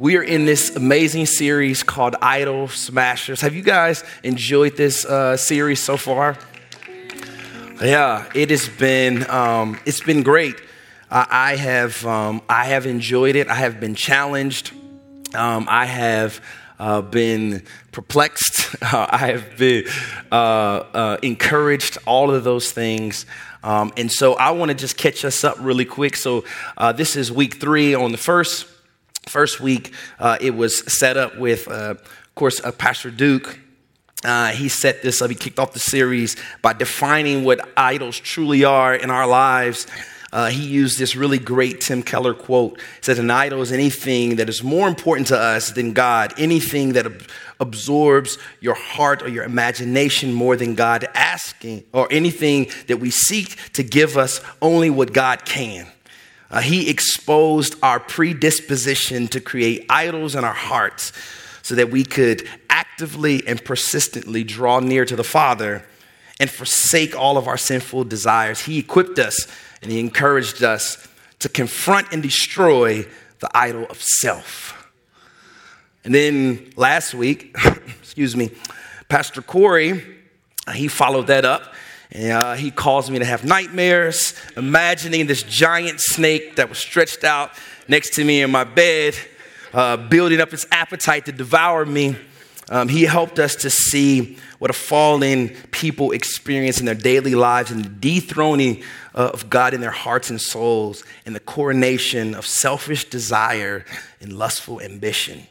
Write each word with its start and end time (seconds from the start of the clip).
We 0.00 0.16
are 0.16 0.22
in 0.22 0.44
this 0.44 0.76
amazing 0.76 1.26
series 1.26 1.82
called 1.82 2.14
Idol 2.22 2.68
Smashers. 2.68 3.40
Have 3.40 3.56
you 3.56 3.62
guys 3.62 4.04
enjoyed 4.22 4.76
this 4.76 5.04
uh, 5.04 5.36
series 5.36 5.82
so 5.82 5.96
far? 5.96 6.38
Yeah, 7.82 8.30
it 8.32 8.50
has 8.50 8.68
been 8.68 9.28
um, 9.28 9.76
it's 9.84 10.00
been 10.00 10.22
great. 10.22 10.54
Uh, 11.10 11.26
I 11.28 11.56
have 11.56 12.06
um, 12.06 12.42
I 12.48 12.66
have 12.66 12.86
enjoyed 12.86 13.34
it. 13.34 13.48
I 13.48 13.54
have 13.54 13.80
been 13.80 13.96
challenged. 13.96 14.70
Um, 15.34 15.66
I 15.68 15.86
have 15.86 16.40
uh, 16.78 17.02
been 17.02 17.64
perplexed. 17.90 18.76
I 18.82 19.32
have 19.32 19.58
been 19.58 19.84
uh, 20.30 20.34
uh, 20.34 21.18
encouraged. 21.24 21.98
All 22.06 22.30
of 22.30 22.44
those 22.44 22.70
things. 22.70 23.26
Um, 23.64 23.92
and 23.96 24.12
so 24.12 24.34
I 24.34 24.52
want 24.52 24.68
to 24.68 24.76
just 24.76 24.96
catch 24.96 25.24
us 25.24 25.42
up 25.42 25.56
really 25.58 25.84
quick. 25.84 26.14
So 26.14 26.44
uh, 26.76 26.92
this 26.92 27.16
is 27.16 27.32
week 27.32 27.60
three 27.60 27.96
on 27.96 28.12
the 28.12 28.18
first 28.18 28.68
First 29.28 29.60
week, 29.60 29.92
uh, 30.18 30.38
it 30.40 30.54
was 30.54 30.78
set 30.98 31.18
up 31.18 31.36
with, 31.36 31.68
uh, 31.68 31.94
of 31.96 32.34
course, 32.34 32.60
uh, 32.64 32.72
Pastor 32.72 33.10
Duke. 33.10 33.60
Uh, 34.24 34.48
he 34.48 34.68
set 34.68 35.02
this 35.02 35.20
up, 35.20 35.30
he 35.30 35.36
kicked 35.36 35.58
off 35.58 35.74
the 35.74 35.78
series 35.78 36.34
by 36.62 36.72
defining 36.72 37.44
what 37.44 37.60
idols 37.76 38.18
truly 38.18 38.64
are 38.64 38.94
in 38.94 39.10
our 39.10 39.26
lives. 39.26 39.86
Uh, 40.32 40.48
he 40.48 40.66
used 40.66 40.98
this 40.98 41.14
really 41.14 41.38
great 41.38 41.80
Tim 41.80 42.02
Keller 42.02 42.34
quote. 42.34 42.78
He 42.78 43.02
said, 43.02 43.18
An 43.18 43.30
idol 43.30 43.62
is 43.62 43.70
anything 43.70 44.36
that 44.36 44.48
is 44.48 44.62
more 44.62 44.88
important 44.88 45.28
to 45.28 45.38
us 45.38 45.70
than 45.70 45.92
God, 45.92 46.34
anything 46.38 46.94
that 46.94 47.06
ab- 47.06 47.22
absorbs 47.60 48.38
your 48.60 48.74
heart 48.74 49.22
or 49.22 49.28
your 49.28 49.44
imagination 49.44 50.32
more 50.32 50.56
than 50.56 50.74
God 50.74 51.06
asking, 51.14 51.84
or 51.92 52.08
anything 52.10 52.70
that 52.88 52.98
we 52.98 53.10
seek 53.10 53.72
to 53.72 53.82
give 53.82 54.16
us 54.16 54.40
only 54.60 54.90
what 54.90 55.12
God 55.12 55.44
can. 55.44 55.86
Uh, 56.50 56.60
he 56.60 56.88
exposed 56.88 57.74
our 57.82 58.00
predisposition 58.00 59.28
to 59.28 59.40
create 59.40 59.84
idols 59.90 60.34
in 60.34 60.44
our 60.44 60.54
hearts 60.54 61.12
so 61.62 61.74
that 61.74 61.90
we 61.90 62.04
could 62.04 62.48
actively 62.70 63.46
and 63.46 63.62
persistently 63.64 64.42
draw 64.44 64.80
near 64.80 65.04
to 65.04 65.14
the 65.14 65.24
Father 65.24 65.84
and 66.40 66.48
forsake 66.48 67.16
all 67.16 67.36
of 67.36 67.46
our 67.46 67.58
sinful 67.58 68.04
desires. 68.04 68.60
He 68.60 68.78
equipped 68.78 69.18
us 69.18 69.46
and 69.82 69.90
he 69.90 70.00
encouraged 70.00 70.62
us 70.62 71.06
to 71.40 71.48
confront 71.48 72.12
and 72.12 72.22
destroy 72.22 73.06
the 73.40 73.50
idol 73.54 73.86
of 73.90 74.00
self. 74.02 74.74
And 76.04 76.14
then 76.14 76.72
last 76.76 77.12
week, 77.12 77.54
excuse 78.00 78.34
me, 78.34 78.50
Pastor 79.08 79.42
Corey, 79.42 80.02
he 80.74 80.88
followed 80.88 81.26
that 81.26 81.44
up 81.44 81.74
and, 82.10 82.32
uh, 82.32 82.54
he 82.54 82.70
caused 82.70 83.10
me 83.10 83.18
to 83.18 83.24
have 83.24 83.44
nightmares, 83.44 84.34
imagining 84.56 85.26
this 85.26 85.42
giant 85.42 86.00
snake 86.00 86.56
that 86.56 86.68
was 86.68 86.78
stretched 86.78 87.24
out 87.24 87.52
next 87.86 88.14
to 88.14 88.24
me 88.24 88.42
in 88.42 88.50
my 88.50 88.64
bed, 88.64 89.14
uh, 89.74 89.96
building 89.96 90.40
up 90.40 90.52
its 90.52 90.66
appetite 90.70 91.26
to 91.26 91.32
devour 91.32 91.84
me. 91.84 92.16
Um, 92.70 92.88
he 92.88 93.04
helped 93.04 93.38
us 93.38 93.56
to 93.56 93.70
see 93.70 94.38
what 94.58 94.70
a 94.70 94.74
fallen 94.74 95.50
people 95.70 96.12
experience 96.12 96.80
in 96.80 96.86
their 96.86 96.94
daily 96.94 97.34
lives 97.34 97.70
and 97.70 97.84
the 97.84 97.88
dethroning 97.88 98.82
uh, 99.14 99.30
of 99.32 99.48
God 99.48 99.72
in 99.72 99.80
their 99.80 99.90
hearts 99.90 100.28
and 100.28 100.40
souls 100.40 101.02
and 101.24 101.34
the 101.34 101.40
coronation 101.40 102.34
of 102.34 102.46
selfish 102.46 103.08
desire 103.08 103.84
and 104.20 104.32
lustful 104.32 104.80
ambition. 104.80 105.46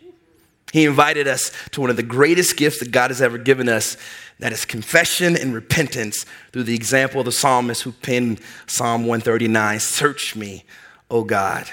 He 0.73 0.85
invited 0.85 1.27
us 1.27 1.51
to 1.71 1.81
one 1.81 1.89
of 1.89 1.95
the 1.95 2.03
greatest 2.03 2.57
gifts 2.57 2.79
that 2.79 2.91
God 2.91 3.09
has 3.09 3.21
ever 3.21 3.37
given 3.37 3.69
us 3.69 3.97
that 4.39 4.53
is 4.53 4.65
confession 4.65 5.35
and 5.35 5.53
repentance 5.53 6.25
through 6.51 6.63
the 6.63 6.75
example 6.75 7.21
of 7.21 7.25
the 7.25 7.31
psalmist 7.31 7.83
who 7.83 7.91
penned 7.91 8.39
Psalm 8.67 9.01
139 9.01 9.79
Search 9.79 10.35
me, 10.35 10.63
O 11.09 11.23
God, 11.23 11.67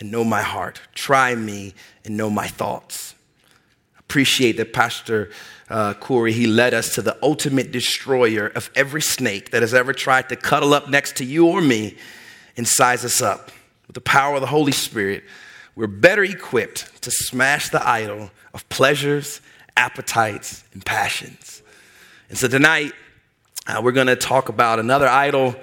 and 0.00 0.10
know 0.10 0.24
my 0.24 0.42
heart. 0.42 0.80
Try 0.94 1.34
me 1.34 1.74
and 2.04 2.16
know 2.16 2.30
my 2.30 2.46
thoughts. 2.46 3.14
Appreciate 3.98 4.56
that 4.56 4.72
Pastor 4.72 5.30
uh, 5.68 5.92
Corey, 5.94 6.32
he 6.32 6.46
led 6.46 6.72
us 6.72 6.94
to 6.94 7.02
the 7.02 7.18
ultimate 7.22 7.72
destroyer 7.72 8.46
of 8.46 8.70
every 8.74 9.02
snake 9.02 9.50
that 9.50 9.60
has 9.60 9.74
ever 9.74 9.92
tried 9.92 10.30
to 10.30 10.36
cuddle 10.36 10.72
up 10.72 10.88
next 10.88 11.16
to 11.16 11.24
you 11.24 11.46
or 11.46 11.60
me 11.60 11.96
and 12.56 12.66
size 12.66 13.04
us 13.04 13.20
up. 13.20 13.50
With 13.86 13.94
the 13.94 14.00
power 14.00 14.36
of 14.36 14.40
the 14.40 14.46
Holy 14.46 14.72
Spirit, 14.72 15.24
we're 15.76 15.86
better 15.86 16.24
equipped 16.24 17.02
to 17.02 17.10
smash 17.10 17.68
the 17.68 17.86
idol 17.86 18.30
of 18.54 18.68
pleasures, 18.70 19.40
appetites, 19.76 20.64
and 20.72 20.84
passions. 20.84 21.57
And 22.28 22.36
so 22.36 22.46
tonight, 22.46 22.92
uh, 23.66 23.80
we're 23.82 23.92
going 23.92 24.08
to 24.08 24.16
talk 24.16 24.50
about 24.50 24.78
another 24.78 25.08
idol. 25.08 25.56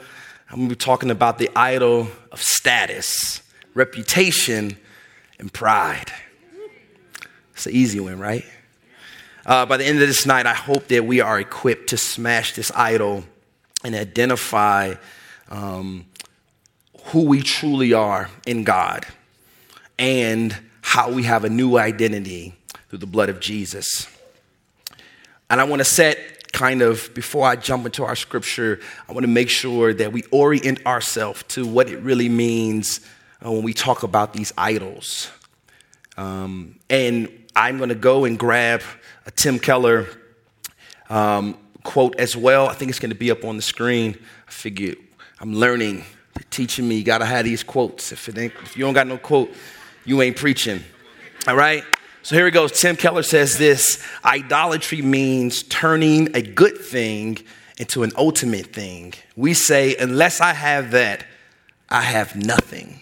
I'm 0.49 0.57
going 0.57 0.69
to 0.69 0.75
be 0.75 0.79
talking 0.79 1.11
about 1.11 1.37
the 1.37 1.51
idol 1.55 2.07
of 2.31 2.41
status, 2.41 3.43
reputation, 3.75 4.75
and 5.37 5.53
pride. 5.53 6.11
It's 7.53 7.67
an 7.67 7.73
easy 7.73 7.99
one, 7.99 8.17
right? 8.17 8.45
Uh, 9.45 9.67
by 9.67 9.77
the 9.77 9.85
end 9.85 10.01
of 10.01 10.07
this 10.07 10.25
night, 10.25 10.47
I 10.47 10.55
hope 10.55 10.87
that 10.87 11.05
we 11.05 11.21
are 11.21 11.39
equipped 11.39 11.89
to 11.89 11.97
smash 11.97 12.55
this 12.55 12.71
idol 12.71 13.25
and 13.83 13.93
identify 13.93 14.95
um, 15.49 16.07
who 17.03 17.25
we 17.25 17.43
truly 17.43 17.93
are 17.93 18.31
in 18.47 18.63
God 18.63 19.05
and 19.99 20.57
how 20.81 21.11
we 21.11 21.23
have 21.23 21.43
a 21.43 21.49
new 21.49 21.77
identity 21.77 22.55
through 22.89 22.99
the 22.99 23.05
blood 23.05 23.29
of 23.29 23.39
Jesus. 23.39 24.07
And 25.47 25.61
I 25.61 25.63
want 25.65 25.79
to 25.79 25.85
set 25.85 26.34
kind 26.55 26.81
of, 26.81 27.13
before 27.13 27.45
I 27.45 27.57
jump 27.57 27.85
into 27.85 28.05
our 28.05 28.15
scripture, 28.15 28.79
I 29.09 29.11
want 29.11 29.25
to 29.25 29.31
make 29.31 29.49
sure 29.49 29.93
that 29.93 30.13
we 30.13 30.23
orient 30.31 30.85
ourselves 30.85 31.43
to 31.49 31.67
what 31.67 31.89
it 31.89 31.99
really 31.99 32.29
means 32.29 33.01
uh, 33.45 33.51
when 33.51 33.61
we 33.61 33.73
talk 33.73 34.03
about 34.03 34.31
these 34.31 34.53
idols. 34.57 35.29
Um, 36.15 36.79
and 36.89 37.27
I'm 37.57 37.75
going 37.77 37.89
to 37.89 37.95
go 37.95 38.23
and 38.23 38.39
grab 38.39 38.81
a 39.25 39.31
Tim 39.31 39.59
Keller 39.59 40.07
um, 41.09 41.57
quote 41.83 42.17
as 42.21 42.37
well. 42.37 42.69
I 42.69 42.73
think 42.73 42.89
it's 42.89 42.99
going 42.99 43.09
to 43.09 43.17
be 43.17 43.31
up 43.31 43.43
on 43.43 43.57
the 43.57 43.61
screen. 43.61 44.17
I 44.47 44.51
figure 44.51 44.95
I'm 45.41 45.55
learning, 45.55 46.05
They're 46.35 46.47
teaching 46.51 46.87
me. 46.87 46.95
You 46.95 47.03
got 47.03 47.17
to 47.17 47.25
have 47.25 47.43
these 47.43 47.63
quotes. 47.63 48.13
If, 48.13 48.29
it 48.29 48.37
ain't, 48.37 48.53
if 48.63 48.77
you 48.77 48.85
don't 48.85 48.93
got 48.93 49.07
no 49.07 49.17
quote, 49.17 49.51
you 50.05 50.21
ain't 50.21 50.37
preaching. 50.37 50.81
All 51.49 51.57
right? 51.57 51.83
So 52.25 52.35
here 52.35 52.47
it 52.47 52.53
goes. 52.53 52.71
Tim 52.71 52.95
Keller 52.95 53.21
says 53.21 53.59
this 53.59 54.03
idolatry 54.25 55.03
means 55.03 55.61
turning 55.61 56.35
a 56.35 56.41
good 56.41 56.75
thing 56.79 57.37
into 57.77 58.01
an 58.01 58.13
ultimate 58.17 58.73
thing. 58.73 59.13
We 59.35 59.53
say, 59.53 59.95
unless 59.95 60.41
I 60.41 60.53
have 60.53 60.89
that, 60.89 61.23
I 61.87 62.01
have 62.01 62.35
nothing. 62.35 62.99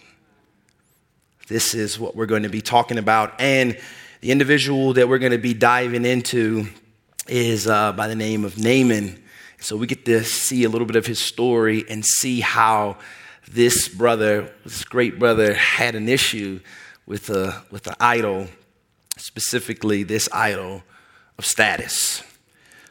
This 1.47 1.73
is 1.73 1.97
what 1.97 2.17
we're 2.17 2.25
going 2.25 2.43
to 2.43 2.49
be 2.49 2.59
talking 2.59 2.97
about. 2.97 3.39
And 3.39 3.79
the 4.19 4.31
individual 4.31 4.91
that 4.95 5.07
we're 5.07 5.19
going 5.19 5.31
to 5.31 5.37
be 5.37 5.53
diving 5.53 6.03
into 6.03 6.67
is 7.25 7.65
uh, 7.65 7.93
by 7.93 8.09
the 8.09 8.17
name 8.17 8.43
of 8.43 8.57
Naaman. 8.57 9.23
So 9.61 9.77
we 9.77 9.87
get 9.87 10.03
to 10.03 10.25
see 10.25 10.65
a 10.65 10.69
little 10.69 10.85
bit 10.85 10.97
of 10.97 11.05
his 11.05 11.19
story 11.19 11.85
and 11.89 12.03
see 12.03 12.41
how 12.41 12.97
this 13.49 13.87
brother, 13.87 14.53
this 14.65 14.83
great 14.83 15.17
brother, 15.17 15.53
had 15.53 15.95
an 15.95 16.09
issue 16.09 16.59
with 17.05 17.29
a 17.29 17.63
with 17.71 17.87
an 17.87 17.95
idol 18.01 18.49
specifically 19.23 20.03
this 20.03 20.27
idol 20.33 20.83
of 21.37 21.45
status. 21.45 22.21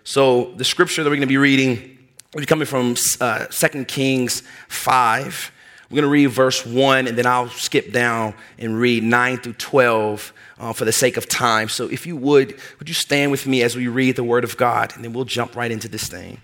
So, 0.02 0.52
the 0.56 0.64
scripture 0.64 1.04
that 1.04 1.10
we're 1.10 1.16
going 1.16 1.20
to 1.20 1.26
be 1.26 1.36
reading 1.36 1.98
will 2.32 2.40
be 2.40 2.46
coming 2.46 2.64
from 2.64 2.96
uh, 3.20 3.44
2 3.46 3.84
Kings 3.84 4.42
5. 4.68 5.52
We're 5.90 5.96
going 5.96 6.04
to 6.04 6.08
read 6.08 6.28
verse 6.28 6.64
1, 6.64 7.06
and 7.06 7.18
then 7.18 7.26
I'll 7.26 7.50
skip 7.50 7.92
down 7.92 8.32
and 8.58 8.78
read 8.78 9.02
9 9.02 9.36
through 9.40 9.52
12 9.52 10.32
uh, 10.58 10.72
for 10.72 10.86
the 10.86 10.92
sake 10.92 11.18
of 11.18 11.28
time. 11.28 11.68
So, 11.68 11.86
if 11.88 12.06
you 12.06 12.16
would, 12.16 12.58
would 12.78 12.88
you 12.88 12.94
stand 12.94 13.30
with 13.30 13.46
me 13.46 13.62
as 13.62 13.76
we 13.76 13.88
read 13.88 14.16
the 14.16 14.24
word 14.24 14.42
of 14.42 14.56
God, 14.56 14.94
and 14.96 15.04
then 15.04 15.12
we'll 15.12 15.26
jump 15.26 15.54
right 15.54 15.70
into 15.70 15.86
this 15.86 16.08
thing. 16.08 16.40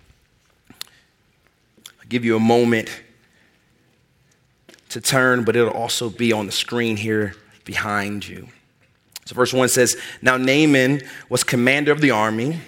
I'll 0.70 2.08
give 2.10 2.26
you 2.26 2.36
a 2.36 2.40
moment 2.40 2.90
to 4.90 5.00
turn, 5.00 5.44
but 5.44 5.56
it'll 5.56 5.72
also 5.72 6.10
be 6.10 6.30
on 6.30 6.44
the 6.44 6.52
screen 6.52 6.98
here 6.98 7.34
behind 7.64 8.28
you. 8.28 8.48
So, 9.28 9.34
verse 9.34 9.52
1 9.52 9.68
says 9.68 9.94
Now 10.22 10.38
Naaman 10.38 11.02
was 11.28 11.44
commander 11.44 11.92
of 11.92 12.00
the 12.00 12.12
army, 12.12 12.60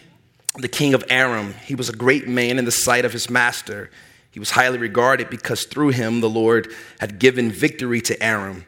the 0.58 0.68
king 0.68 0.92
of 0.92 1.02
Aram. 1.08 1.54
He 1.64 1.74
was 1.74 1.88
a 1.88 1.94
great 1.94 2.28
man 2.28 2.58
in 2.58 2.66
the 2.66 2.70
sight 2.70 3.06
of 3.06 3.14
his 3.14 3.30
master. 3.30 3.90
He 4.30 4.38
was 4.38 4.50
highly 4.50 4.76
regarded 4.76 5.30
because 5.30 5.64
through 5.64 5.88
him 5.88 6.20
the 6.20 6.28
Lord 6.28 6.70
had 6.98 7.18
given 7.18 7.50
victory 7.50 8.02
to 8.02 8.22
Aram. 8.22 8.66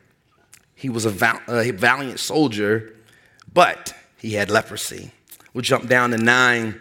He 0.75 0.89
was 0.89 1.05
a, 1.05 1.11
val- 1.11 1.43
a 1.47 1.71
valiant 1.73 2.19
soldier, 2.19 2.97
but 3.53 3.95
he 4.17 4.33
had 4.33 4.49
leprosy. 4.49 5.11
We'll 5.53 5.61
jump 5.61 5.87
down 5.87 6.13
to 6.13 6.17
9. 6.17 6.81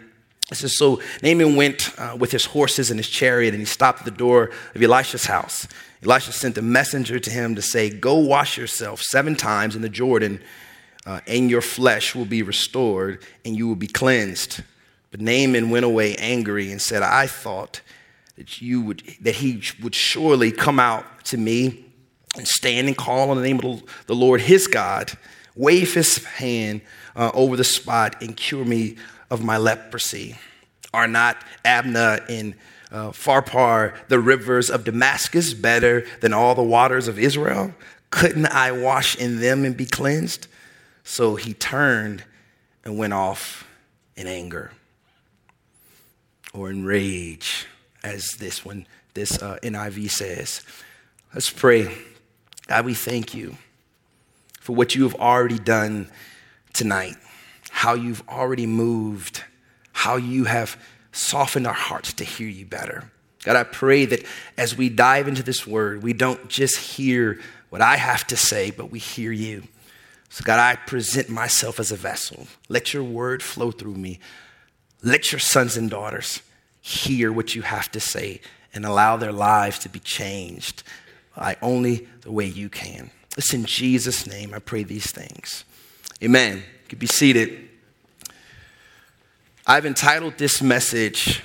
It 0.50 0.54
says, 0.54 0.78
So 0.78 1.02
Naaman 1.22 1.56
went 1.56 1.90
uh, 1.98 2.16
with 2.18 2.32
his 2.32 2.46
horses 2.46 2.90
and 2.90 2.98
his 2.98 3.10
chariot, 3.10 3.52
and 3.52 3.60
he 3.60 3.66
stopped 3.66 3.98
at 3.98 4.04
the 4.06 4.12
door 4.12 4.50
of 4.74 4.82
Elisha's 4.82 5.26
house. 5.26 5.68
Elisha 6.02 6.32
sent 6.32 6.56
a 6.56 6.62
messenger 6.62 7.18
to 7.18 7.30
him 7.30 7.54
to 7.54 7.60
say, 7.60 7.90
Go 7.90 8.16
wash 8.16 8.56
yourself 8.56 9.02
seven 9.02 9.36
times 9.36 9.76
in 9.76 9.82
the 9.82 9.90
Jordan 9.90 10.40
uh, 11.06 11.20
and 11.26 11.50
your 11.50 11.62
flesh 11.62 12.14
will 12.14 12.24
be 12.24 12.42
restored, 12.42 13.22
and 13.44 13.56
you 13.56 13.66
will 13.68 13.76
be 13.76 13.86
cleansed. 13.86 14.62
But 15.10 15.20
Naaman 15.20 15.70
went 15.70 15.84
away 15.84 16.14
angry 16.16 16.70
and 16.70 16.80
said, 16.80 17.02
I 17.02 17.26
thought 17.26 17.80
that, 18.36 18.62
you 18.62 18.80
would, 18.82 19.02
that 19.20 19.36
he 19.36 19.62
would 19.82 19.94
surely 19.94 20.52
come 20.52 20.80
out 20.80 21.24
to 21.26 21.36
me 21.36 21.84
and 22.36 22.48
stand 22.48 22.86
and 22.88 22.96
call 22.96 23.30
on 23.30 23.36
the 23.36 23.42
name 23.42 23.60
of 23.62 23.82
the 24.06 24.14
Lord 24.14 24.40
his 24.40 24.66
God. 24.66 25.12
wave 25.54 25.94
his 25.94 26.24
hand 26.24 26.80
uh, 27.14 27.30
over 27.34 27.56
the 27.56 27.64
spot 27.64 28.20
and 28.22 28.36
cure 28.36 28.64
me 28.64 28.96
of 29.30 29.44
my 29.44 29.56
leprosy. 29.56 30.36
Are 30.94 31.08
not 31.08 31.36
Abana 31.64 32.20
and 32.28 32.54
uh, 32.90 33.10
Pharpar, 33.10 33.94
the 34.08 34.18
rivers 34.18 34.70
of 34.70 34.84
Damascus, 34.84 35.54
better 35.54 36.06
than 36.20 36.32
all 36.32 36.54
the 36.54 36.62
waters 36.62 37.08
of 37.08 37.18
Israel? 37.18 37.74
Couldn't 38.10 38.46
I 38.46 38.72
wash 38.72 39.16
in 39.16 39.40
them 39.40 39.64
and 39.64 39.76
be 39.76 39.86
cleansed? 39.86 40.46
So 41.04 41.36
he 41.36 41.54
turned 41.54 42.24
and 42.84 42.98
went 42.98 43.12
off 43.12 43.66
in 44.16 44.26
anger 44.26 44.72
or 46.54 46.70
in 46.70 46.84
rage, 46.84 47.66
as 48.04 48.32
this 48.38 48.64
one, 48.64 48.86
this 49.14 49.40
uh, 49.42 49.58
NIV 49.62 50.10
says. 50.10 50.62
Let's 51.32 51.50
pray. 51.50 51.94
God, 52.66 52.84
we 52.84 52.94
thank 52.94 53.34
you 53.34 53.56
for 54.60 54.74
what 54.74 54.94
you 54.94 55.02
have 55.04 55.14
already 55.16 55.58
done 55.58 56.08
tonight, 56.72 57.16
how 57.70 57.94
you've 57.94 58.22
already 58.28 58.66
moved, 58.66 59.42
how 59.92 60.16
you 60.16 60.44
have 60.44 60.76
softened 61.10 61.66
our 61.66 61.72
hearts 61.72 62.12
to 62.14 62.24
hear 62.24 62.48
you 62.48 62.66
better. 62.66 63.10
God, 63.44 63.56
I 63.56 63.64
pray 63.64 64.04
that 64.06 64.24
as 64.56 64.76
we 64.76 64.88
dive 64.88 65.26
into 65.26 65.42
this 65.42 65.66
word, 65.66 66.02
we 66.02 66.12
don't 66.12 66.48
just 66.48 66.76
hear 66.76 67.40
what 67.70 67.80
I 67.80 67.96
have 67.96 68.26
to 68.28 68.36
say, 68.36 68.70
but 68.70 68.90
we 68.90 68.98
hear 68.98 69.32
you. 69.32 69.64
So, 70.32 70.42
God, 70.44 70.58
I 70.58 70.76
present 70.76 71.28
myself 71.28 71.78
as 71.78 71.92
a 71.92 71.96
vessel. 71.96 72.46
Let 72.70 72.94
your 72.94 73.04
word 73.04 73.42
flow 73.42 73.70
through 73.70 73.96
me. 73.96 74.18
Let 75.02 75.30
your 75.30 75.38
sons 75.38 75.76
and 75.76 75.90
daughters 75.90 76.40
hear 76.80 77.30
what 77.30 77.54
you 77.54 77.60
have 77.60 77.92
to 77.92 78.00
say 78.00 78.40
and 78.72 78.86
allow 78.86 79.18
their 79.18 79.30
lives 79.30 79.78
to 79.80 79.90
be 79.90 79.98
changed 79.98 80.84
by 81.36 81.58
only 81.60 82.08
the 82.22 82.32
way 82.32 82.46
you 82.46 82.70
can. 82.70 83.10
It's 83.36 83.52
in 83.52 83.66
Jesus' 83.66 84.26
name 84.26 84.54
I 84.54 84.58
pray 84.58 84.84
these 84.84 85.10
things. 85.10 85.66
Amen. 86.22 86.56
You 86.56 86.88
can 86.88 86.98
be 86.98 87.06
seated. 87.06 87.68
I've 89.66 89.84
entitled 89.84 90.38
this 90.38 90.62
message 90.62 91.42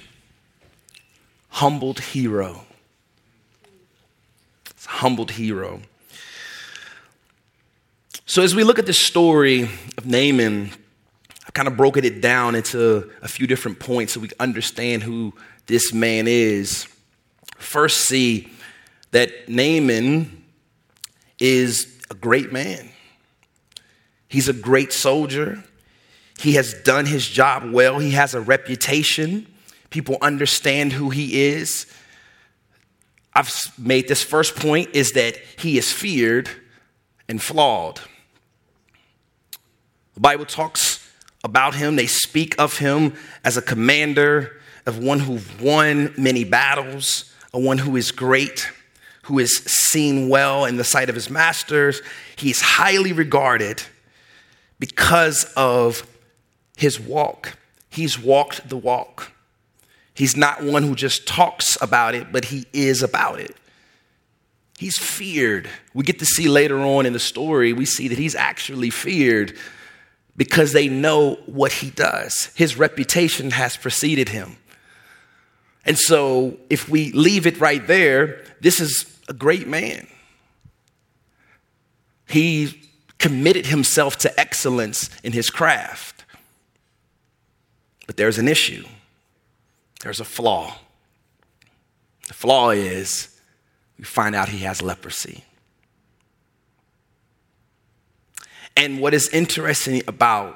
Humbled 1.49 1.99
Hero. 1.99 2.63
It's 4.69 4.85
Humbled 4.85 5.31
Hero. 5.31 5.81
So, 8.29 8.41
as 8.41 8.53
we 8.53 8.65
look 8.65 8.77
at 8.77 8.85
the 8.85 8.91
story 8.91 9.69
of 9.97 10.05
Naaman, 10.05 10.71
I've 11.45 11.53
kind 11.53 11.69
of 11.69 11.77
broken 11.77 12.03
it 12.03 12.19
down 12.21 12.55
into 12.55 13.09
a 13.21 13.27
few 13.29 13.47
different 13.47 13.79
points 13.79 14.11
so 14.11 14.19
we 14.19 14.29
understand 14.37 15.03
who 15.03 15.33
this 15.67 15.93
man 15.93 16.27
is. 16.27 16.89
First, 17.57 18.01
see 18.01 18.51
that 19.11 19.47
Naaman 19.47 20.43
is 21.39 22.01
a 22.11 22.15
great 22.15 22.51
man. 22.51 22.89
He's 24.27 24.49
a 24.49 24.53
great 24.53 24.91
soldier. 24.91 25.63
He 26.37 26.55
has 26.55 26.73
done 26.73 27.05
his 27.05 27.25
job 27.29 27.71
well. 27.71 27.97
He 27.97 28.11
has 28.11 28.35
a 28.35 28.41
reputation. 28.41 29.47
People 29.89 30.17
understand 30.21 30.91
who 30.91 31.11
he 31.11 31.45
is. 31.47 31.85
I've 33.33 33.55
made 33.77 34.09
this 34.09 34.21
first 34.21 34.57
point 34.57 34.89
is 34.93 35.13
that 35.13 35.37
he 35.57 35.77
is 35.77 35.93
feared 35.93 36.49
and 37.29 37.41
flawed. 37.41 38.01
The 40.17 40.21
Bible 40.21 40.45
talks 40.45 41.07
about 41.43 41.75
him, 41.75 41.95
they 41.95 42.07
speak 42.07 42.55
of 42.57 42.79
him 42.79 43.13
as 43.43 43.55
a 43.55 43.61
commander, 43.61 44.59
of 44.87 44.97
one 44.97 45.19
who 45.19 45.39
won 45.63 46.11
many 46.17 46.43
battles, 46.43 47.31
a 47.53 47.59
one 47.59 47.77
who 47.77 47.95
is 47.95 48.09
great, 48.11 48.67
who 49.25 49.37
is 49.37 49.57
seen 49.57 50.27
well 50.27 50.65
in 50.65 50.77
the 50.77 50.83
sight 50.83 51.09
of 51.09 51.13
his 51.13 51.29
masters. 51.29 52.01
He's 52.35 52.61
highly 52.61 53.13
regarded 53.13 53.83
because 54.79 55.43
of 55.55 56.07
his 56.75 56.99
walk. 56.99 57.55
He's 57.91 58.17
walked 58.17 58.69
the 58.69 58.77
walk. 58.77 59.33
He's 60.15 60.35
not 60.35 60.63
one 60.63 60.81
who 60.81 60.95
just 60.95 61.27
talks 61.27 61.77
about 61.79 62.15
it, 62.15 62.31
but 62.31 62.45
he 62.45 62.65
is 62.73 63.03
about 63.03 63.39
it. 63.39 63.55
He's 64.79 64.97
feared. 64.97 65.69
We 65.93 66.03
get 66.03 66.17
to 66.17 66.25
see 66.25 66.47
later 66.47 66.79
on 66.79 67.05
in 67.05 67.13
the 67.13 67.19
story, 67.19 67.71
we 67.71 67.85
see 67.85 68.07
that 68.07 68.17
he's 68.17 68.33
actually 68.33 68.89
feared 68.89 69.55
because 70.37 70.71
they 70.71 70.87
know 70.87 71.35
what 71.47 71.71
he 71.71 71.89
does. 71.89 72.51
His 72.55 72.77
reputation 72.77 73.51
has 73.51 73.75
preceded 73.75 74.29
him. 74.29 74.57
And 75.83 75.97
so, 75.97 76.57
if 76.69 76.87
we 76.87 77.11
leave 77.11 77.47
it 77.47 77.59
right 77.59 77.85
there, 77.85 78.43
this 78.61 78.79
is 78.79 79.19
a 79.27 79.33
great 79.33 79.67
man. 79.67 80.07
He 82.27 82.89
committed 83.17 83.65
himself 83.65 84.17
to 84.17 84.39
excellence 84.39 85.09
in 85.23 85.31
his 85.31 85.49
craft. 85.49 86.25
But 88.05 88.17
there's 88.17 88.37
an 88.37 88.47
issue, 88.47 88.85
there's 90.01 90.19
a 90.19 90.25
flaw. 90.25 90.75
The 92.27 92.33
flaw 92.33 92.71
is 92.71 93.29
we 93.97 94.03
find 94.03 94.35
out 94.35 94.49
he 94.49 94.59
has 94.59 94.81
leprosy. 94.81 95.45
And 98.77 98.99
what 99.01 99.15
is 99.15 99.27
interesting 99.29 100.03
about 100.07 100.55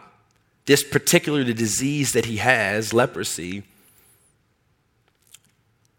this 0.66 0.84
particular 0.84 1.44
disease 1.44 2.14
that 2.14 2.26
he 2.26 2.38
has, 2.38 2.94
leprosy, 2.94 3.64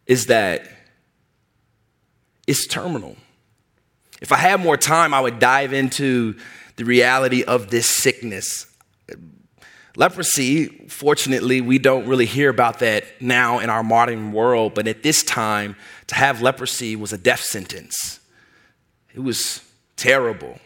is 0.06 0.26
that 0.26 0.68
it's 2.46 2.66
terminal. 2.68 3.16
If 4.20 4.30
I 4.30 4.36
had 4.36 4.60
more 4.60 4.76
time, 4.76 5.12
I 5.12 5.20
would 5.20 5.40
dive 5.40 5.72
into 5.72 6.36
the 6.76 6.84
reality 6.84 7.42
of 7.42 7.70
this 7.70 7.88
sickness. 7.88 8.66
Leprosy, 9.96 10.66
fortunately, 10.88 11.60
we 11.60 11.78
don't 11.78 12.06
really 12.06 12.24
hear 12.24 12.48
about 12.48 12.78
that 12.78 13.04
now 13.20 13.58
in 13.58 13.68
our 13.68 13.82
modern 13.82 14.32
world, 14.32 14.74
but 14.74 14.86
at 14.86 15.02
this 15.02 15.24
time, 15.24 15.74
to 16.06 16.14
have 16.14 16.40
leprosy 16.40 16.94
was 16.94 17.12
a 17.12 17.18
death 17.18 17.40
sentence. 17.40 18.20
It 19.12 19.20
was 19.20 19.60
terrible. 19.96 20.58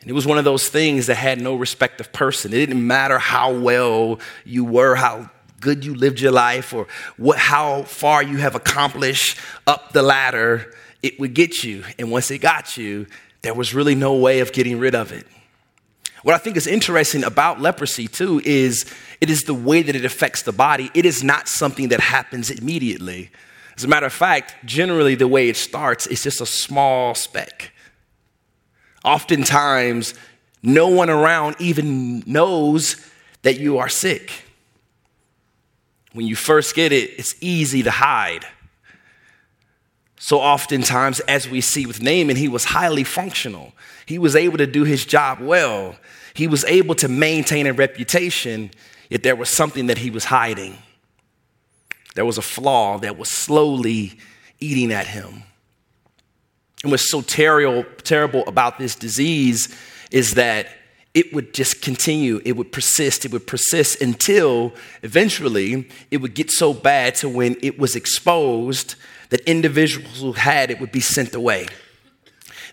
And 0.00 0.10
it 0.10 0.12
was 0.12 0.26
one 0.26 0.38
of 0.38 0.44
those 0.44 0.68
things 0.68 1.06
that 1.06 1.16
had 1.16 1.40
no 1.40 1.54
respect 1.54 2.00
of 2.00 2.12
person. 2.12 2.52
It 2.52 2.66
didn't 2.66 2.86
matter 2.86 3.18
how 3.18 3.52
well 3.52 4.20
you 4.44 4.64
were, 4.64 4.94
how 4.94 5.30
good 5.60 5.84
you 5.84 5.94
lived 5.94 6.20
your 6.20 6.32
life, 6.32 6.72
or 6.72 6.86
what, 7.16 7.36
how 7.36 7.82
far 7.82 8.22
you 8.22 8.36
have 8.36 8.54
accomplished 8.54 9.36
up 9.66 9.92
the 9.92 10.02
ladder, 10.02 10.72
it 11.02 11.18
would 11.18 11.34
get 11.34 11.64
you. 11.64 11.84
And 11.98 12.10
once 12.10 12.30
it 12.30 12.38
got 12.38 12.76
you, 12.76 13.06
there 13.42 13.54
was 13.54 13.74
really 13.74 13.94
no 13.94 14.14
way 14.14 14.40
of 14.40 14.52
getting 14.52 14.78
rid 14.78 14.94
of 14.94 15.12
it. 15.12 15.26
What 16.22 16.34
I 16.34 16.38
think 16.38 16.56
is 16.56 16.66
interesting 16.66 17.24
about 17.24 17.60
leprosy, 17.60 18.08
too, 18.08 18.40
is 18.44 18.84
it 19.20 19.30
is 19.30 19.42
the 19.42 19.54
way 19.54 19.82
that 19.82 19.94
it 19.96 20.04
affects 20.04 20.42
the 20.42 20.52
body. 20.52 20.90
It 20.94 21.06
is 21.06 21.22
not 21.22 21.48
something 21.48 21.88
that 21.88 22.00
happens 22.00 22.50
immediately. 22.50 23.30
As 23.76 23.84
a 23.84 23.88
matter 23.88 24.06
of 24.06 24.12
fact, 24.12 24.54
generally 24.64 25.14
the 25.14 25.28
way 25.28 25.48
it 25.48 25.56
starts 25.56 26.06
is 26.08 26.22
just 26.22 26.40
a 26.40 26.46
small 26.46 27.14
speck. 27.14 27.72
Oftentimes, 29.08 30.12
no 30.62 30.88
one 30.88 31.08
around 31.08 31.56
even 31.60 32.22
knows 32.26 32.96
that 33.40 33.58
you 33.58 33.78
are 33.78 33.88
sick. 33.88 34.44
When 36.12 36.26
you 36.26 36.36
first 36.36 36.74
get 36.74 36.92
it, 36.92 37.12
it's 37.18 37.34
easy 37.40 37.82
to 37.84 37.90
hide. 37.90 38.44
So, 40.20 40.40
oftentimes, 40.40 41.20
as 41.20 41.48
we 41.48 41.62
see 41.62 41.86
with 41.86 42.02
Naaman, 42.02 42.36
he 42.36 42.48
was 42.48 42.66
highly 42.66 43.02
functional. 43.02 43.72
He 44.04 44.18
was 44.18 44.36
able 44.36 44.58
to 44.58 44.66
do 44.66 44.84
his 44.84 45.06
job 45.06 45.40
well. 45.40 45.96
He 46.34 46.46
was 46.46 46.64
able 46.64 46.94
to 46.96 47.08
maintain 47.08 47.66
a 47.66 47.72
reputation, 47.72 48.70
yet 49.08 49.22
there 49.22 49.36
was 49.36 49.48
something 49.48 49.86
that 49.86 49.96
he 49.96 50.10
was 50.10 50.26
hiding. 50.26 50.76
There 52.14 52.26
was 52.26 52.36
a 52.36 52.42
flaw 52.42 52.98
that 52.98 53.16
was 53.16 53.30
slowly 53.30 54.18
eating 54.60 54.92
at 54.92 55.06
him. 55.06 55.44
And 56.82 56.92
what's 56.92 57.10
so 57.10 57.22
terrible, 57.22 57.84
terrible 58.04 58.44
about 58.46 58.78
this 58.78 58.94
disease 58.94 59.74
is 60.10 60.34
that 60.34 60.68
it 61.14 61.32
would 61.34 61.52
just 61.52 61.82
continue, 61.82 62.40
it 62.44 62.52
would 62.52 62.70
persist, 62.70 63.24
it 63.24 63.32
would 63.32 63.46
persist 63.46 64.00
until 64.00 64.72
eventually 65.02 65.88
it 66.10 66.18
would 66.18 66.34
get 66.34 66.50
so 66.50 66.72
bad 66.72 67.14
to 67.16 67.28
when 67.28 67.56
it 67.62 67.78
was 67.78 67.96
exposed 67.96 68.94
that 69.30 69.40
individuals 69.40 70.20
who 70.20 70.32
had 70.32 70.70
it 70.70 70.80
would 70.80 70.92
be 70.92 71.00
sent 71.00 71.34
away. 71.34 71.66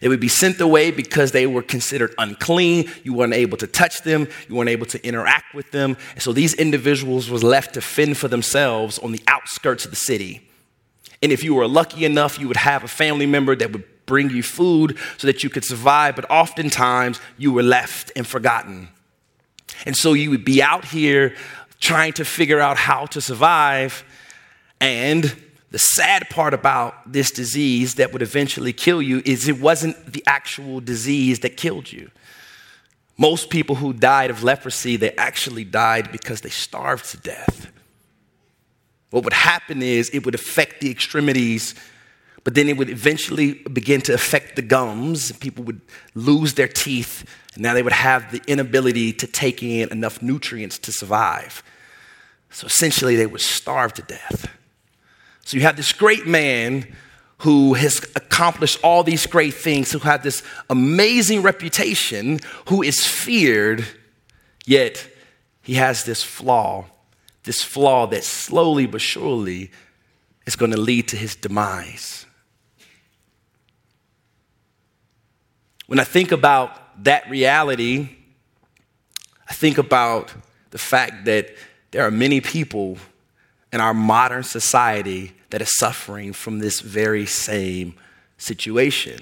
They 0.01 0.09
would 0.09 0.19
be 0.19 0.27
sent 0.27 0.59
away 0.59 0.91
because 0.91 1.31
they 1.31 1.47
were 1.47 1.63
considered 1.63 2.13
unclean. 2.17 2.91
You 3.03 3.13
weren't 3.13 3.33
able 3.33 3.57
to 3.57 3.67
touch 3.67 4.03
them. 4.03 4.27
You 4.47 4.55
weren't 4.55 4.69
able 4.69 4.85
to 4.87 5.03
interact 5.07 5.55
with 5.55 5.71
them. 5.71 5.97
And 6.13 6.21
so 6.21 6.33
these 6.33 6.53
individuals 6.53 7.29
was 7.29 7.43
left 7.43 7.73
to 7.75 7.81
fend 7.81 8.17
for 8.17 8.27
themselves 8.27 8.99
on 8.99 9.13
the 9.13 9.21
outskirts 9.27 9.85
of 9.85 9.91
the 9.91 9.97
city. 9.97 10.47
And 11.23 11.31
if 11.31 11.43
you 11.43 11.55
were 11.55 11.67
lucky 11.67 12.05
enough, 12.05 12.37
you 12.37 12.47
would 12.47 12.57
have 12.57 12.83
a 12.83 12.87
family 12.87 13.25
member 13.25 13.55
that 13.55 13.71
would 13.71 13.85
bring 14.05 14.29
you 14.29 14.43
food 14.43 14.97
so 15.17 15.27
that 15.27 15.43
you 15.43 15.49
could 15.49 15.65
survive, 15.65 16.15
but 16.15 16.29
oftentimes 16.29 17.19
you 17.37 17.51
were 17.51 17.63
left 17.63 18.11
and 18.15 18.25
forgotten. 18.25 18.89
And 19.85 19.95
so 19.95 20.13
you 20.13 20.29
would 20.29 20.45
be 20.45 20.61
out 20.61 20.85
here 20.85 21.35
trying 21.79 22.13
to 22.13 22.25
figure 22.25 22.59
out 22.59 22.77
how 22.77 23.05
to 23.07 23.21
survive. 23.21 24.03
And 24.79 25.35
the 25.71 25.79
sad 25.79 26.29
part 26.29 26.53
about 26.53 27.11
this 27.11 27.31
disease 27.31 27.95
that 27.95 28.13
would 28.13 28.21
eventually 28.21 28.73
kill 28.73 29.01
you 29.01 29.21
is 29.25 29.47
it 29.47 29.59
wasn't 29.59 30.13
the 30.13 30.23
actual 30.25 30.79
disease 30.79 31.41
that 31.41 31.57
killed 31.57 31.91
you. 31.91 32.09
Most 33.17 33.49
people 33.49 33.75
who 33.75 33.93
died 33.93 34.29
of 34.29 34.43
leprosy, 34.43 34.97
they 34.97 35.11
actually 35.11 35.63
died 35.63 36.11
because 36.11 36.41
they 36.41 36.49
starved 36.49 37.05
to 37.11 37.17
death. 37.17 37.71
What 39.09 39.23
would 39.23 39.33
happen 39.33 39.81
is 39.81 40.09
it 40.09 40.25
would 40.25 40.35
affect 40.35 40.81
the 40.81 40.91
extremities, 40.91 41.75
but 42.45 42.53
then 42.53 42.69
it 42.69 42.77
would 42.77 42.91
eventually 42.91 43.55
begin 43.55 44.01
to 44.01 44.13
affect 44.13 44.55
the 44.55 44.61
gums. 44.61 45.31
People 45.33 45.63
would 45.65 45.81
lose 46.13 46.53
their 46.53 46.67
teeth, 46.67 47.25
and 47.55 47.63
now 47.63 47.73
they 47.73 47.81
would 47.81 47.91
have 47.91 48.31
the 48.31 48.39
inability 48.47 49.11
to 49.13 49.25
take 49.25 49.63
in 49.63 49.91
enough 49.91 50.21
nutrients 50.21 50.77
to 50.77 50.91
survive. 50.91 51.63
So 52.51 52.67
essentially, 52.67 53.15
they 53.15 53.25
would 53.25 53.41
starve 53.41 53.93
to 53.95 54.03
death. 54.03 54.47
So 55.43 55.57
you 55.57 55.63
have 55.63 55.75
this 55.75 55.91
great 55.91 56.27
man 56.27 56.95
who 57.39 57.73
has 57.73 58.05
accomplished 58.15 58.79
all 58.83 59.01
these 59.01 59.25
great 59.25 59.55
things, 59.55 59.91
who 59.91 59.99
had 59.99 60.21
this 60.21 60.43
amazing 60.69 61.41
reputation, 61.41 62.39
who 62.69 62.83
is 62.83 63.07
feared, 63.07 63.85
yet 64.67 65.09
he 65.63 65.73
has 65.73 66.03
this 66.03 66.21
flaw, 66.21 66.85
this 67.43 67.63
flaw 67.63 68.05
that 68.05 68.23
slowly 68.23 68.85
but 68.85 69.01
surely 69.01 69.71
is 70.45 70.55
going 70.55 70.71
to 70.71 70.79
lead 70.79 71.07
to 71.07 71.17
his 71.17 71.35
demise. 71.35 72.27
When 75.87 75.99
I 75.99 76.03
think 76.03 76.31
about 76.31 77.03
that 77.03 77.29
reality, 77.29 78.09
I 79.47 79.53
think 79.53 79.77
about 79.77 80.33
the 80.71 80.77
fact 80.77 81.25
that 81.25 81.49
there 81.91 82.05
are 82.05 82.11
many 82.11 82.41
people 82.41 82.97
in 83.71 83.79
our 83.79 83.93
modern 83.93 84.43
society 84.43 85.33
that 85.51 85.61
is 85.61 85.77
suffering 85.77 86.33
from 86.33 86.59
this 86.59 86.79
very 86.79 87.25
same 87.25 87.95
situation. 88.37 89.19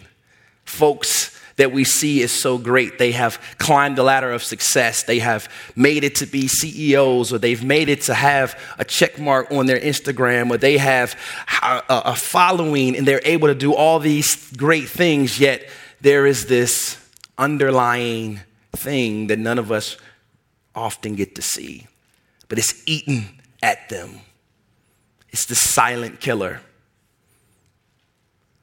Folks 0.63 1.38
that 1.58 1.72
we 1.72 1.84
see 1.84 2.22
is 2.22 2.32
so 2.32 2.58
great. 2.58 2.98
They 2.98 3.12
have 3.12 3.39
climbed 3.58 3.98
the 3.98 4.03
ladder 4.03 4.32
of 4.32 4.41
success. 4.41 5.03
They 5.03 5.20
have 5.20 5.48
made 5.75 6.03
it 6.03 6.15
to 6.15 6.25
be 6.25 6.48
CEOs, 6.48 7.32
or 7.34 7.38
they've 7.38 7.63
made 7.63 7.89
it 7.89 8.01
to 8.03 8.13
have 8.13 8.60
a 8.79 8.86
check 8.86 9.20
mark 9.20 9.51
on 9.51 9.65
their 9.65 9.79
Instagram, 9.79 10.50
or 10.50 10.58
they 10.58 10.77
have 10.77 11.15
a 11.62 12.15
following 12.15 12.96
and 12.96 13.08
they're 13.08 13.22
able 13.25 13.50
to 13.50 13.55
do 13.55 13.75
all 13.75 14.00
these 14.00 14.51
great 14.53 14.88
things, 14.88 15.39
yet 15.39 15.70
there 16.03 16.25
is 16.25 16.48
this 16.48 16.98
underlying 17.38 18.41
thing 18.74 19.27
that 19.27 19.39
none 19.39 19.57
of 19.57 19.72
us 19.72 19.95
often 20.75 21.15
get 21.15 21.33
to 21.36 21.41
see, 21.41 21.88
but 22.50 22.60
it's 22.60 22.83
eaten 22.86 23.39
at 23.62 23.88
them. 23.88 24.19
It's 25.29 25.45
the 25.45 25.55
silent 25.55 26.19
killer 26.19 26.60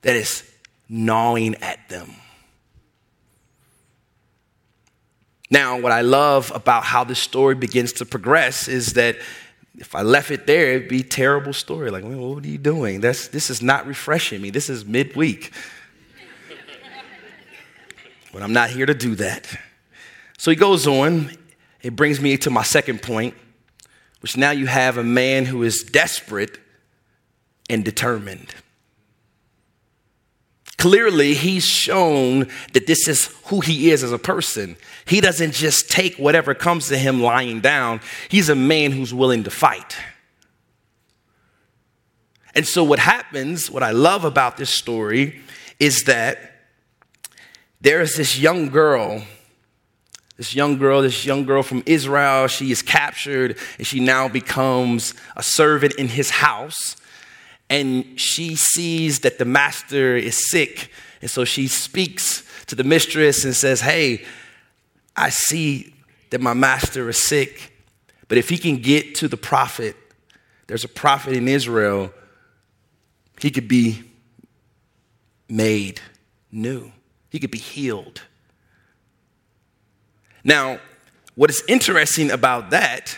that 0.02 0.16
is 0.16 0.48
gnawing 0.86 1.54
at 1.62 1.88
them. 1.88 2.14
Now, 5.50 5.80
what 5.80 5.92
I 5.92 6.02
love 6.02 6.52
about 6.54 6.84
how 6.84 7.04
this 7.04 7.18
story 7.20 7.54
begins 7.54 7.94
to 7.94 8.04
progress 8.04 8.68
is 8.68 8.92
that 8.92 9.16
if 9.78 9.94
I 9.94 10.02
left 10.02 10.30
it 10.30 10.46
there, 10.46 10.74
it'd 10.74 10.88
be 10.88 11.00
a 11.00 11.04
terrible 11.04 11.54
story. 11.54 11.90
Like, 11.90 12.04
well, 12.04 12.34
what 12.34 12.44
are 12.44 12.48
you 12.48 12.58
doing? 12.58 13.00
That's, 13.00 13.28
this 13.28 13.48
is 13.48 13.62
not 13.62 13.86
refreshing 13.86 14.42
me. 14.42 14.50
This 14.50 14.68
is 14.68 14.84
midweek. 14.84 15.52
But 18.32 18.42
I'm 18.42 18.52
not 18.52 18.70
here 18.70 18.86
to 18.86 18.94
do 18.94 19.14
that. 19.16 19.46
So 20.38 20.50
he 20.50 20.56
goes 20.56 20.86
on. 20.86 21.30
It 21.82 21.96
brings 21.96 22.20
me 22.20 22.36
to 22.38 22.50
my 22.50 22.62
second 22.62 23.02
point 23.02 23.34
which 24.20 24.36
now 24.36 24.50
you 24.50 24.66
have 24.66 24.96
a 24.96 25.04
man 25.04 25.46
who 25.46 25.62
is 25.62 25.82
desperate 25.82 26.58
and 27.68 27.84
determined. 27.84 28.54
Clearly, 30.76 31.34
he's 31.34 31.64
shown 31.64 32.48
that 32.72 32.86
this 32.86 33.06
is 33.06 33.26
who 33.46 33.60
he 33.60 33.90
is 33.90 34.02
as 34.02 34.12
a 34.12 34.18
person. 34.18 34.76
He 35.04 35.20
doesn't 35.20 35.52
just 35.52 35.90
take 35.90 36.16
whatever 36.16 36.54
comes 36.54 36.88
to 36.88 36.96
him 36.96 37.20
lying 37.20 37.60
down, 37.60 38.00
he's 38.28 38.48
a 38.48 38.54
man 38.54 38.92
who's 38.92 39.12
willing 39.12 39.44
to 39.44 39.50
fight. 39.50 39.96
And 42.54 42.66
so, 42.66 42.82
what 42.82 42.98
happens, 42.98 43.70
what 43.70 43.82
I 43.82 43.90
love 43.90 44.24
about 44.24 44.56
this 44.56 44.70
story, 44.70 45.40
is 45.78 46.04
that 46.04 46.49
there 47.80 48.00
is 48.00 48.16
this 48.16 48.38
young 48.38 48.68
girl 48.68 49.22
this 50.40 50.54
young 50.54 50.78
girl, 50.78 51.02
this 51.02 51.26
young 51.26 51.44
girl 51.44 51.62
from 51.62 51.82
Israel, 51.84 52.46
she 52.46 52.70
is 52.70 52.80
captured 52.80 53.58
and 53.76 53.86
she 53.86 54.00
now 54.00 54.26
becomes 54.26 55.12
a 55.36 55.42
servant 55.42 55.92
in 55.96 56.08
his 56.08 56.30
house. 56.30 56.96
And 57.68 58.18
she 58.18 58.54
sees 58.54 59.20
that 59.20 59.36
the 59.36 59.44
master 59.44 60.16
is 60.16 60.48
sick. 60.48 60.90
And 61.20 61.30
so 61.30 61.44
she 61.44 61.68
speaks 61.68 62.42
to 62.68 62.74
the 62.74 62.84
mistress 62.84 63.44
and 63.44 63.54
says, 63.54 63.82
Hey, 63.82 64.24
I 65.14 65.28
see 65.28 65.94
that 66.30 66.40
my 66.40 66.54
master 66.54 67.10
is 67.10 67.22
sick, 67.22 67.74
but 68.26 68.38
if 68.38 68.48
he 68.48 68.56
can 68.56 68.78
get 68.78 69.14
to 69.16 69.28
the 69.28 69.36
prophet, 69.36 69.94
there's 70.68 70.84
a 70.84 70.88
prophet 70.88 71.34
in 71.34 71.48
Israel, 71.48 72.14
he 73.42 73.50
could 73.50 73.68
be 73.68 74.04
made 75.50 76.00
new, 76.50 76.90
he 77.30 77.38
could 77.38 77.50
be 77.50 77.58
healed. 77.58 78.22
Now, 80.44 80.80
what 81.34 81.50
is 81.50 81.62
interesting 81.68 82.30
about 82.30 82.70
that 82.70 83.16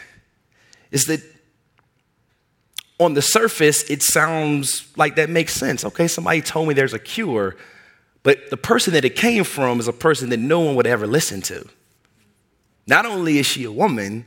is 0.91 1.05
that 1.07 1.21
on 2.99 3.15
the 3.15 3.23
surface, 3.23 3.83
it 3.91 4.03
sounds 4.03 4.87
like 4.97 5.17
that 5.17 5.29
makes 5.29 5.55
sense. 5.55 5.85
Okay, 5.85 6.07
somebody 6.07 6.41
told 6.41 6.69
me 6.69 6.75
there's 6.75 6.95
a 6.95 6.99
cure, 6.99 7.57
but 8.23 8.51
the 8.51 8.57
person 8.57 8.93
that 8.93 9.05
it 9.05 9.17
came 9.17 9.45
from 9.45 9.81
is 9.81 9.89
a 9.89 9.93
person 9.93 10.29
that 10.31 10.39
no 10.39 10.61
one 10.61 10.77
would 10.77 10.87
ever 10.87 11.07
listen 11.07 11.41
to. 11.43 11.69
Not 12.87 13.07
only 13.07 13.39
is 13.39 13.47
she 13.47 13.65
a 13.65 13.73
woman, 13.73 14.27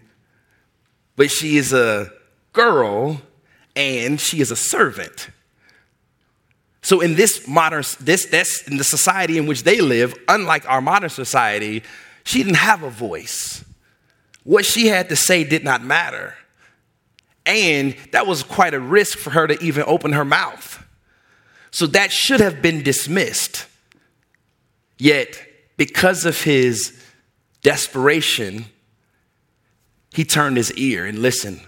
but 1.15 1.31
she 1.31 1.57
is 1.57 1.71
a 1.71 2.11
girl 2.51 3.21
and 3.75 4.19
she 4.19 4.41
is 4.41 4.51
a 4.51 4.55
servant. 4.55 5.29
So 6.85 7.01
in 7.01 7.15
this 7.15 7.47
modern 7.47 7.83
this 7.99 8.61
in 8.67 8.77
the 8.77 8.83
society 8.83 9.39
in 9.39 9.47
which 9.47 9.63
they 9.63 9.81
live, 9.81 10.13
unlike 10.27 10.69
our 10.69 10.81
modern 10.81 11.09
society, 11.09 11.81
she 12.25 12.43
didn't 12.43 12.57
have 12.57 12.83
a 12.83 12.91
voice. 12.91 13.65
What 14.43 14.65
she 14.65 14.85
had 14.85 15.09
to 15.09 15.15
say 15.15 15.43
did 15.43 15.63
not 15.63 15.83
matter. 15.83 16.35
And 17.43 17.95
that 18.11 18.27
was 18.27 18.43
quite 18.43 18.75
a 18.75 18.79
risk 18.79 19.17
for 19.17 19.31
her 19.31 19.47
to 19.47 19.59
even 19.63 19.83
open 19.87 20.13
her 20.13 20.23
mouth. 20.23 20.85
So 21.71 21.87
that 21.87 22.11
should 22.11 22.39
have 22.39 22.61
been 22.61 22.83
dismissed. 22.83 23.65
Yet, 24.99 25.41
because 25.77 26.23
of 26.23 26.43
his 26.43 27.03
desperation, 27.63 28.65
he 30.13 30.23
turned 30.23 30.57
his 30.57 30.71
ear 30.73 31.07
and 31.07 31.17
listened. 31.17 31.61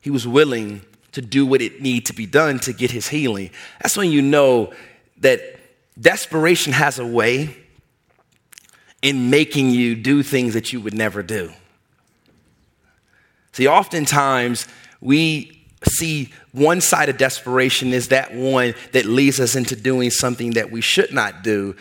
He 0.00 0.10
was 0.10 0.24
willing 0.24 0.82
to 1.12 1.20
do 1.22 1.44
what 1.44 1.60
it 1.60 1.80
needed 1.80 2.06
to 2.06 2.12
be 2.12 2.26
done 2.26 2.58
to 2.60 2.72
get 2.72 2.90
his 2.90 3.08
healing. 3.08 3.50
That's 3.80 3.96
when 3.96 4.10
you 4.10 4.22
know 4.22 4.72
that 5.18 5.40
desperation 6.00 6.72
has 6.72 6.98
a 6.98 7.06
way 7.06 7.56
in 9.02 9.30
making 9.30 9.70
you 9.70 9.94
do 9.94 10.22
things 10.22 10.54
that 10.54 10.72
you 10.72 10.80
would 10.80 10.94
never 10.94 11.22
do. 11.22 11.52
See, 13.52 13.66
oftentimes 13.66 14.66
we 15.00 15.66
see 15.88 16.32
one 16.52 16.80
side 16.80 17.08
of 17.08 17.16
desperation 17.16 17.92
is 17.92 18.08
that 18.08 18.34
one 18.34 18.74
that 18.92 19.06
leads 19.06 19.40
us 19.40 19.56
into 19.56 19.74
doing 19.74 20.10
something 20.10 20.52
that 20.52 20.70
we 20.70 20.80
should 20.80 21.12
not 21.12 21.42
do. 21.42 21.74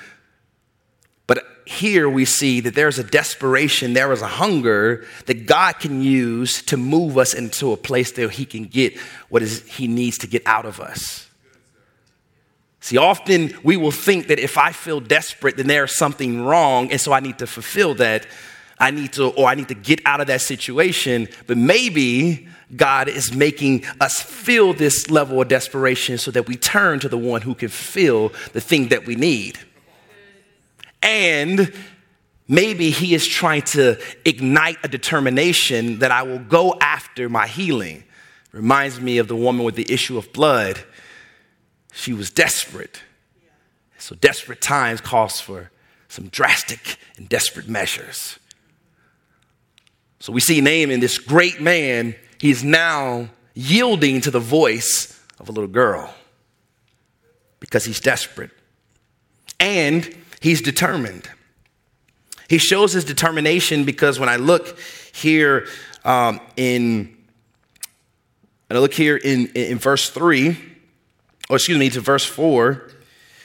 Here 1.69 2.09
we 2.09 2.25
see 2.25 2.61
that 2.61 2.73
there's 2.73 2.97
a 2.97 3.03
desperation, 3.03 3.93
there 3.93 4.11
is 4.11 4.23
a 4.23 4.27
hunger 4.27 5.05
that 5.27 5.45
God 5.45 5.73
can 5.73 6.01
use 6.01 6.63
to 6.63 6.77
move 6.77 7.19
us 7.19 7.35
into 7.35 7.71
a 7.71 7.77
place 7.77 8.11
that 8.13 8.31
He 8.31 8.43
can 8.43 8.65
get 8.65 8.97
what 9.29 9.43
is 9.43 9.61
He 9.67 9.87
needs 9.87 10.17
to 10.17 10.27
get 10.27 10.41
out 10.47 10.65
of 10.65 10.79
us. 10.79 11.27
See, 12.79 12.97
often 12.97 13.53
we 13.63 13.77
will 13.77 13.91
think 13.91 14.29
that 14.29 14.39
if 14.39 14.57
I 14.57 14.71
feel 14.71 14.99
desperate, 14.99 15.57
then 15.57 15.67
there's 15.67 15.95
something 15.95 16.43
wrong, 16.43 16.91
and 16.91 16.99
so 16.99 17.13
I 17.13 17.19
need 17.19 17.37
to 17.37 17.45
fulfill 17.45 17.93
that. 17.95 18.25
I 18.79 18.89
need 18.89 19.13
to, 19.13 19.27
or 19.27 19.45
I 19.47 19.53
need 19.53 19.67
to 19.67 19.75
get 19.75 20.01
out 20.07 20.21
of 20.21 20.27
that 20.27 20.41
situation. 20.41 21.27
But 21.45 21.57
maybe 21.57 22.47
God 22.75 23.09
is 23.09 23.31
making 23.31 23.85
us 24.01 24.19
feel 24.19 24.73
this 24.73 25.11
level 25.11 25.39
of 25.39 25.49
desperation 25.49 26.17
so 26.17 26.31
that 26.31 26.47
we 26.47 26.55
turn 26.55 26.99
to 27.01 27.09
the 27.09 27.17
one 27.17 27.43
who 27.43 27.53
can 27.53 27.69
fill 27.69 28.29
the 28.53 28.61
thing 28.61 28.87
that 28.87 29.05
we 29.05 29.13
need. 29.13 29.59
And 31.01 31.73
maybe 32.47 32.89
He 32.89 33.13
is 33.13 33.27
trying 33.27 33.63
to 33.63 33.99
ignite 34.25 34.77
a 34.83 34.87
determination 34.87 35.99
that 35.99 36.11
I 36.11 36.23
will 36.23 36.39
go 36.39 36.77
after 36.81 37.29
my 37.29 37.47
healing. 37.47 38.03
Reminds 38.51 38.99
me 38.99 39.19
of 39.19 39.27
the 39.27 39.35
woman 39.35 39.63
with 39.63 39.75
the 39.75 39.91
issue 39.91 40.17
of 40.17 40.33
blood 40.33 40.83
she 41.91 42.13
was 42.13 42.29
desperate. 42.29 43.01
So, 43.97 44.15
desperate 44.15 44.61
times 44.61 45.01
calls 45.01 45.41
for 45.41 45.71
some 46.07 46.27
drastic 46.29 46.97
and 47.17 47.27
desperate 47.27 47.67
measures. 47.67 48.39
So, 50.19 50.31
we 50.31 50.39
see 50.39 50.61
Naaman, 50.61 50.99
this 51.01 51.17
great 51.17 51.61
man, 51.61 52.15
he's 52.39 52.63
now 52.63 53.29
yielding 53.53 54.21
to 54.21 54.31
the 54.31 54.39
voice 54.39 55.19
of 55.39 55.49
a 55.49 55.51
little 55.51 55.69
girl 55.69 56.13
because 57.59 57.83
he's 57.83 57.99
desperate 57.99 58.51
and 59.59 60.15
he's 60.39 60.61
determined. 60.61 61.29
He 62.49 62.57
shows 62.57 62.93
his 62.93 63.05
determination 63.05 63.83
because 63.83 64.19
when 64.19 64.29
I 64.29 64.37
look 64.37 64.79
here 65.13 65.67
um, 66.03 66.39
in, 66.57 67.15
and 68.69 68.77
I 68.77 68.79
look 68.79 68.93
here 68.93 69.17
in, 69.17 69.47
in 69.53 69.77
verse 69.77 70.09
3, 70.09 70.57
or 71.49 71.55
excuse 71.55 71.77
me, 71.77 71.89
to 71.91 72.01
verse 72.01 72.25
4, 72.25 72.89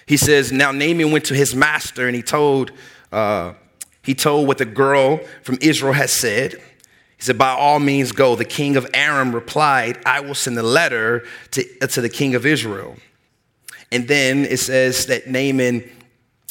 he 0.06 0.16
says, 0.16 0.52
Now 0.52 0.72
Naaman 0.72 1.10
went 1.12 1.24
to 1.26 1.34
his 1.34 1.54
master 1.54 2.06
and 2.06 2.16
he 2.16 2.22
told, 2.22 2.72
uh, 3.12 3.54
he 4.02 4.14
told 4.14 4.46
what 4.46 4.58
the 4.58 4.66
girl 4.66 5.18
from 5.42 5.58
Israel 5.60 5.94
had 5.94 6.10
said. 6.10 6.52
He 6.52 7.22
said, 7.22 7.38
By 7.38 7.50
all 7.50 7.80
means 7.80 8.12
go. 8.12 8.36
The 8.36 8.44
king 8.44 8.76
of 8.76 8.86
Aram 8.92 9.34
replied, 9.34 9.98
I 10.04 10.20
will 10.20 10.34
send 10.34 10.58
a 10.58 10.62
letter 10.62 11.26
to, 11.52 11.86
to 11.86 12.00
the 12.00 12.10
king 12.10 12.34
of 12.34 12.44
Israel. 12.44 12.96
And 13.90 14.08
then 14.08 14.44
it 14.44 14.58
says 14.58 15.06
that 15.06 15.26
Naaman, 15.26 15.88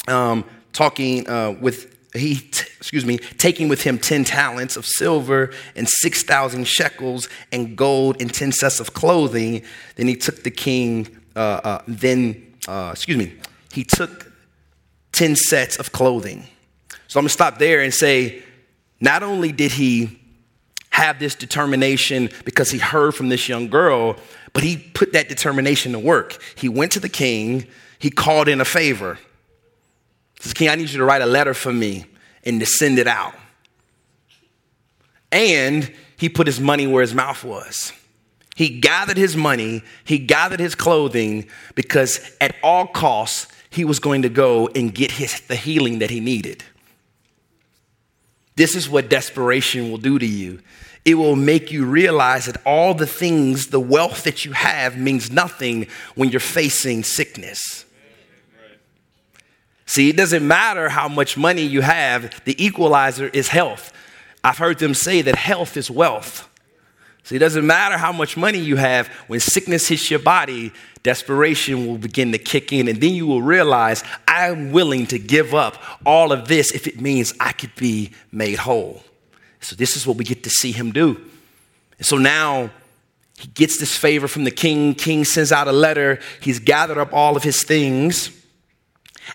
um, 0.08 0.44
talking 0.72 1.28
uh, 1.28 1.56
with 1.60 1.94
he, 2.14 2.36
t- 2.36 2.66
excuse 2.78 3.04
me, 3.04 3.18
taking 3.18 3.68
with 3.68 3.82
him 3.82 3.98
10 3.98 4.24
talents 4.24 4.76
of 4.76 4.86
silver 4.86 5.52
and 5.74 5.88
6,000 5.88 6.64
shekels 6.64 7.28
and 7.50 7.76
gold 7.76 8.20
and 8.20 8.32
10 8.32 8.52
sets 8.52 8.78
of 8.78 8.94
clothing. 8.94 9.62
Then 9.96 10.06
he 10.06 10.14
took 10.14 10.44
the 10.44 10.50
king, 10.50 11.08
uh, 11.34 11.60
uh, 11.64 11.82
then, 11.88 12.54
uh, 12.68 12.90
excuse 12.92 13.18
me, 13.18 13.34
he 13.72 13.82
took 13.82 14.30
10 15.12 15.34
sets 15.34 15.76
of 15.76 15.90
clothing. 15.90 16.44
So 17.08 17.18
I'm 17.18 17.24
gonna 17.24 17.30
stop 17.30 17.58
there 17.58 17.80
and 17.80 17.92
say, 17.92 18.42
not 19.00 19.24
only 19.24 19.50
did 19.50 19.72
he 19.72 20.20
have 20.90 21.18
this 21.18 21.34
determination 21.34 22.30
because 22.44 22.70
he 22.70 22.78
heard 22.78 23.12
from 23.16 23.28
this 23.28 23.48
young 23.48 23.68
girl, 23.68 24.16
but 24.52 24.62
he 24.62 24.76
put 24.76 25.12
that 25.12 25.28
determination 25.28 25.90
to 25.92 25.98
work. 25.98 26.40
He 26.54 26.68
went 26.68 26.92
to 26.92 27.00
the 27.00 27.08
king, 27.08 27.66
he 27.98 28.10
called 28.10 28.46
in 28.46 28.60
a 28.60 28.64
favor. 28.64 29.18
Says, 30.44 30.52
King, 30.52 30.68
I 30.68 30.74
need 30.74 30.90
you 30.90 30.98
to 30.98 31.04
write 31.04 31.22
a 31.22 31.26
letter 31.26 31.54
for 31.54 31.72
me 31.72 32.04
and 32.44 32.60
to 32.60 32.66
send 32.66 32.98
it 32.98 33.06
out. 33.06 33.34
And 35.32 35.90
he 36.18 36.28
put 36.28 36.46
his 36.46 36.60
money 36.60 36.86
where 36.86 37.00
his 37.00 37.14
mouth 37.14 37.42
was. 37.42 37.94
He 38.54 38.78
gathered 38.78 39.16
his 39.16 39.36
money, 39.36 39.82
he 40.04 40.18
gathered 40.18 40.60
his 40.60 40.74
clothing 40.74 41.48
because 41.74 42.36
at 42.42 42.54
all 42.62 42.86
costs, 42.86 43.48
he 43.70 43.86
was 43.86 43.98
going 43.98 44.20
to 44.22 44.28
go 44.28 44.68
and 44.68 44.94
get 44.94 45.12
his, 45.12 45.40
the 45.40 45.56
healing 45.56 46.00
that 46.00 46.10
he 46.10 46.20
needed. 46.20 46.62
This 48.54 48.76
is 48.76 48.86
what 48.86 49.08
desperation 49.08 49.90
will 49.90 49.98
do 49.98 50.18
to 50.18 50.26
you. 50.26 50.60
It 51.06 51.14
will 51.14 51.36
make 51.36 51.72
you 51.72 51.86
realize 51.86 52.44
that 52.46 52.58
all 52.66 52.92
the 52.92 53.06
things, 53.06 53.68
the 53.68 53.80
wealth 53.80 54.24
that 54.24 54.44
you 54.44 54.52
have, 54.52 54.98
means 54.98 55.32
nothing 55.32 55.86
when 56.14 56.28
you're 56.28 56.38
facing 56.38 57.02
sickness. 57.02 57.83
See, 59.86 60.08
it 60.08 60.16
doesn't 60.16 60.46
matter 60.46 60.88
how 60.88 61.08
much 61.08 61.36
money 61.36 61.62
you 61.62 61.82
have, 61.82 62.42
the 62.44 62.64
equalizer 62.64 63.28
is 63.28 63.48
health. 63.48 63.92
I've 64.42 64.58
heard 64.58 64.78
them 64.78 64.94
say 64.94 65.22
that 65.22 65.36
health 65.36 65.76
is 65.76 65.90
wealth. 65.90 66.48
See, 67.24 67.36
it 67.36 67.40
doesn't 67.40 67.66
matter 67.66 67.96
how 67.96 68.12
much 68.12 68.36
money 68.36 68.58
you 68.58 68.76
have, 68.76 69.08
when 69.28 69.40
sickness 69.40 69.88
hits 69.88 70.10
your 70.10 70.20
body, 70.20 70.72
desperation 71.02 71.86
will 71.86 71.98
begin 71.98 72.32
to 72.32 72.38
kick 72.38 72.72
in, 72.72 72.88
and 72.88 73.00
then 73.00 73.14
you 73.14 73.26
will 73.26 73.42
realize 73.42 74.04
I'm 74.28 74.72
willing 74.72 75.06
to 75.08 75.18
give 75.18 75.54
up 75.54 75.82
all 76.04 76.32
of 76.32 76.48
this 76.48 76.72
if 76.72 76.86
it 76.86 77.00
means 77.00 77.32
I 77.40 77.52
could 77.52 77.74
be 77.76 78.10
made 78.30 78.58
whole. 78.58 79.02
So, 79.60 79.74
this 79.74 79.96
is 79.96 80.06
what 80.06 80.18
we 80.18 80.24
get 80.24 80.42
to 80.42 80.50
see 80.50 80.72
him 80.72 80.92
do. 80.92 81.18
And 81.98 82.06
so 82.06 82.18
now 82.18 82.70
he 83.38 83.48
gets 83.48 83.78
this 83.78 83.96
favor 83.96 84.28
from 84.28 84.44
the 84.44 84.50
king. 84.50 84.94
King 84.94 85.24
sends 85.24 85.52
out 85.52 85.68
a 85.68 85.72
letter. 85.72 86.20
He's 86.40 86.58
gathered 86.58 86.98
up 86.98 87.12
all 87.12 87.36
of 87.36 87.42
his 87.42 87.62
things 87.62 88.43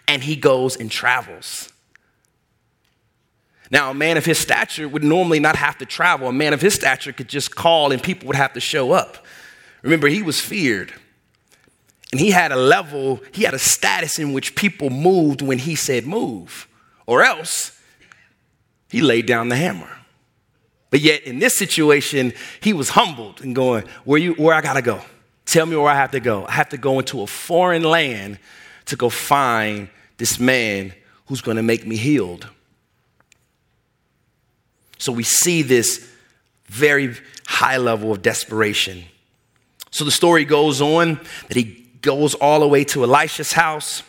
and 0.07 0.23
he 0.23 0.35
goes 0.35 0.75
and 0.75 0.89
travels. 0.89 1.71
Now, 3.71 3.91
a 3.91 3.93
man 3.93 4.17
of 4.17 4.25
his 4.25 4.37
stature 4.37 4.87
would 4.87 5.03
normally 5.03 5.39
not 5.39 5.55
have 5.55 5.77
to 5.77 5.85
travel. 5.85 6.27
A 6.27 6.33
man 6.33 6.53
of 6.53 6.61
his 6.61 6.73
stature 6.73 7.13
could 7.13 7.29
just 7.29 7.55
call 7.55 7.91
and 7.91 8.01
people 8.01 8.27
would 8.27 8.35
have 8.35 8.53
to 8.53 8.59
show 8.59 8.91
up. 8.91 9.25
Remember, 9.83 10.07
he 10.07 10.23
was 10.23 10.39
feared. 10.39 10.93
And 12.11 12.19
he 12.19 12.31
had 12.31 12.51
a 12.51 12.55
level, 12.55 13.21
he 13.31 13.43
had 13.43 13.53
a 13.53 13.59
status 13.59 14.17
in 14.17 14.33
which 14.33 14.55
people 14.55 14.89
moved 14.89 15.41
when 15.43 15.59
he 15.59 15.75
said 15.75 16.07
move, 16.07 16.67
or 17.05 17.21
else 17.21 17.79
he 18.89 19.01
laid 19.01 19.27
down 19.27 19.49
the 19.49 19.55
hammer. 19.55 19.89
But 20.89 21.01
yet, 21.01 21.23
in 21.23 21.37
this 21.37 21.55
situation, 21.55 22.33
he 22.61 22.73
was 22.73 22.89
humbled 22.89 23.41
and 23.41 23.53
going, 23.55 23.85
Where, 24.05 24.19
you, 24.19 24.33
where 24.33 24.55
I 24.55 24.61
gotta 24.61 24.81
go? 24.81 25.01
Tell 25.45 25.67
me 25.67 25.75
where 25.75 25.87
I 25.87 25.95
have 25.95 26.11
to 26.11 26.19
go. 26.19 26.45
I 26.45 26.51
have 26.53 26.69
to 26.69 26.77
go 26.77 26.97
into 26.97 27.21
a 27.21 27.27
foreign 27.27 27.83
land 27.83 28.39
to 28.89 28.95
go 28.95 29.09
find 29.09 29.89
this 30.17 30.39
man 30.39 30.93
who's 31.27 31.41
going 31.41 31.57
to 31.57 31.63
make 31.63 31.85
me 31.85 31.95
healed. 31.95 32.47
So 34.97 35.11
we 35.11 35.23
see 35.23 35.61
this 35.61 36.07
very 36.65 37.15
high 37.47 37.77
level 37.77 38.11
of 38.11 38.21
desperation. 38.21 39.05
So 39.91 40.03
the 40.05 40.11
story 40.11 40.45
goes 40.45 40.81
on 40.81 41.19
that 41.47 41.57
he 41.57 41.87
goes 42.01 42.35
all 42.35 42.59
the 42.59 42.67
way 42.67 42.83
to 42.85 43.03
Elisha's 43.03 43.53
house. 43.53 44.03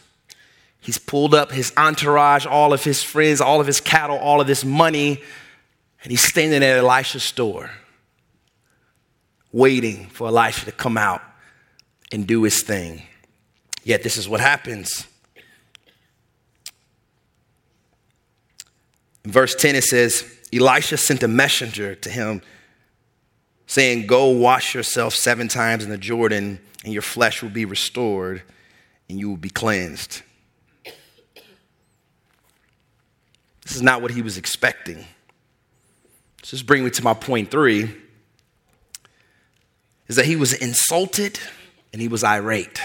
He's 0.81 0.99
pulled 0.99 1.35
up 1.35 1.53
his 1.53 1.73
entourage, 1.77 2.47
all 2.47 2.73
of 2.73 2.85
his 2.85 3.03
friends, 3.03 3.41
all 3.41 3.61
of 3.61 3.67
his 3.67 3.81
cattle, 3.81 4.19
all 4.19 4.41
of 4.41 4.49
his 4.49 4.65
money, 4.65 5.23
and 6.03 6.11
he's 6.11 6.23
standing 6.23 6.63
at 6.63 6.79
Elisha's 6.79 7.31
door, 7.33 7.71
waiting 9.53 10.07
for 10.07 10.29
Elisha 10.29 10.65
to 10.67 10.73
come 10.73 10.97
out 10.97 11.23
and 12.13 12.27
do 12.27 12.43
his 12.43 12.63
thing. 12.63 13.03
Yet 13.85 14.03
this 14.03 14.17
is 14.17 14.29
what 14.29 14.41
happens. 14.41 15.07
In 19.25 19.31
verse 19.31 19.55
10, 19.55 19.77
it 19.77 19.85
says, 19.85 20.25
Elisha 20.53 20.97
sent 20.97 21.23
a 21.23 21.29
messenger 21.29 21.95
to 21.95 22.11
him 22.11 22.43
saying, 23.67 24.07
Go 24.07 24.29
wash 24.29 24.75
yourself 24.75 25.15
seven 25.15 25.49
times 25.49 25.85
in 25.85 25.91
the 25.91 25.99
Jordan, 25.99 26.59
and 26.85 26.93
your 26.93 27.03
flesh 27.03 27.43
will 27.43 27.51
be 27.51 27.65
restored, 27.65 28.43
and 29.09 29.19
you 29.19 29.29
will 29.29 29.37
be 29.37 29.51
cleansed. 29.51 30.23
This 33.63 33.77
is 33.77 33.83
not 33.83 34.03
what 34.03 34.11
he 34.11 34.23
was 34.23 34.37
expecting. 34.37 35.05
So 36.43 36.57
this 36.57 36.63
brings 36.63 36.85
me 36.85 36.91
to 36.91 37.05
my 37.05 37.15
point 37.15 37.51
three 37.51 37.95
is 40.09 40.17
that 40.17 40.25
he 40.25 40.35
was 40.35 40.53
insulted 40.53 41.39
and 41.93 42.03
he 42.03 42.09
was 42.09 42.25
irate. 42.25 42.81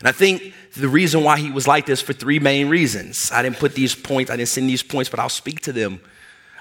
And 0.00 0.08
I 0.08 0.12
think 0.12 0.54
the 0.76 0.88
reason 0.88 1.24
why 1.24 1.38
he 1.38 1.50
was 1.50 1.66
like 1.66 1.86
this 1.86 2.00
for 2.00 2.12
three 2.12 2.38
main 2.38 2.68
reasons. 2.68 3.30
I 3.32 3.42
didn't 3.42 3.58
put 3.58 3.74
these 3.74 3.94
points, 3.94 4.30
I 4.30 4.36
didn't 4.36 4.48
send 4.48 4.68
these 4.68 4.82
points, 4.82 5.10
but 5.10 5.18
I'll 5.18 5.28
speak 5.28 5.60
to 5.62 5.72
them. 5.72 6.00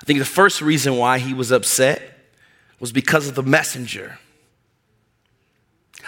I 0.02 0.06
think 0.06 0.20
the 0.20 0.26
first 0.26 0.62
reason 0.62 0.98
why 0.98 1.20
he 1.20 1.34
was 1.34 1.52
upset 1.52 2.02
was 2.80 2.92
because 2.92 3.28
of 3.28 3.36
the 3.36 3.44
messenger. 3.44 4.20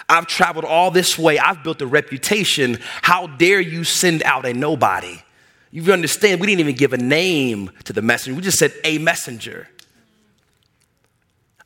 I've 0.08 0.26
traveled 0.26 0.64
all 0.64 0.90
this 0.90 1.18
way, 1.18 1.38
I've 1.38 1.62
built 1.62 1.80
a 1.82 1.86
reputation. 1.86 2.78
How 3.02 3.26
dare 3.26 3.60
you 3.60 3.84
send 3.84 4.22
out 4.24 4.44
a 4.44 4.52
nobody? 4.52 5.22
You 5.70 5.92
understand, 5.92 6.40
we 6.40 6.48
didn't 6.48 6.60
even 6.60 6.74
give 6.74 6.92
a 6.92 6.98
name 6.98 7.70
to 7.84 7.92
the 7.92 8.02
messenger, 8.02 8.36
we 8.36 8.42
just 8.42 8.58
said 8.58 8.72
a 8.82 8.98
messenger. 8.98 9.68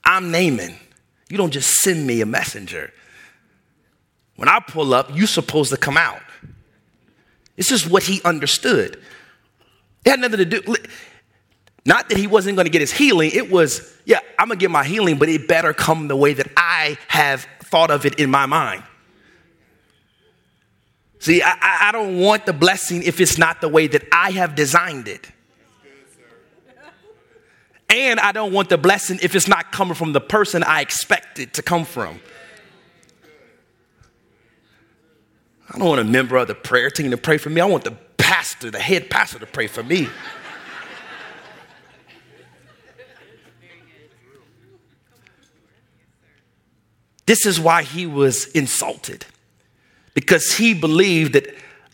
I'm 0.05 0.31
Naaman. 0.31 0.75
You 1.31 1.39
don't 1.39 1.51
just 1.51 1.77
send 1.77 2.07
me 2.07 2.21
a 2.21 2.27
messenger. 2.27 2.93
When 4.37 4.49
I 4.49 4.61
pull 4.61 4.95
up, 4.95 5.11
you're 5.15 5.27
supposed 5.27 5.71
to 5.71 5.77
come 5.77 5.97
out. 5.97 6.21
This 7.57 7.71
is 7.71 7.89
what 7.89 8.03
he 8.03 8.21
understood. 8.23 9.01
It 10.05 10.11
had 10.11 10.21
nothing 10.21 10.39
to 10.39 10.45
do, 10.45 10.77
not 11.87 12.09
that 12.09 12.19
he 12.19 12.27
wasn't 12.27 12.57
going 12.57 12.67
to 12.67 12.71
get 12.71 12.81
his 12.81 12.93
healing. 12.93 13.31
It 13.33 13.51
was, 13.51 13.95
yeah, 14.05 14.21
I'm 14.39 14.49
going 14.49 14.59
to 14.59 14.63
get 14.63 14.71
my 14.71 14.85
healing, 14.85 15.19
but 15.19 15.29
it 15.29 15.47
better 15.47 15.73
come 15.73 16.09
the 16.09 16.17
way 16.17 16.35
that 16.35 16.49
I 16.57 16.99
have 17.09 17.47
thought 17.61 17.91
of 17.91 18.05
it 18.07 18.19
in 18.19 18.31
my 18.31 18.47
mind. 18.47 18.83
See, 21.21 21.43
I, 21.43 21.57
I 21.89 21.93
don't 21.93 22.19
want 22.19 22.45
the 22.45 22.53
blessing 22.53 23.03
if 23.03 23.21
it's 23.21 23.39
not 23.39 23.61
the 23.61 23.69
way 23.69 23.87
that 23.87 24.03
I 24.13 24.33
have 24.33 24.55
designed 24.55 25.09
it. 25.09 25.31
And 27.89 28.19
I 28.19 28.33
don't 28.33 28.53
want 28.53 28.69
the 28.69 28.79
blessing 28.79 29.21
if 29.23 29.35
it's 29.35 29.47
not 29.47 29.71
coming 29.71 29.95
from 29.95 30.13
the 30.13 30.21
person 30.21 30.63
I 30.63 30.81
expect 30.81 31.39
it 31.39 31.55
to 31.55 31.63
come 31.63 31.85
from. 31.85 32.21
I 35.71 35.79
don't 35.79 35.89
want 35.89 36.01
a 36.01 36.05
member 36.05 36.37
of 36.37 36.49
the 36.49 36.55
prayer 36.55 36.91
team 36.91 37.11
to 37.11 37.17
pray 37.17 37.39
for 37.39 37.51
me. 37.51 37.61
I 37.61 37.65
want 37.65 37.85
the 37.85 37.97
pastor, 38.19 38.71
the 38.71 38.79
head 38.79 39.11
pastor, 39.11 39.39
to 39.39 39.47
pray 39.47 39.67
for 39.67 39.83
me. 39.83 40.09
This 47.27 47.47
is 47.47 47.59
why 47.59 47.83
he 47.83 48.07
was 48.07 48.47
insulted 48.49 49.25
because 50.13 50.55
he 50.55 50.75
believed 50.75 51.33
that 51.33 51.47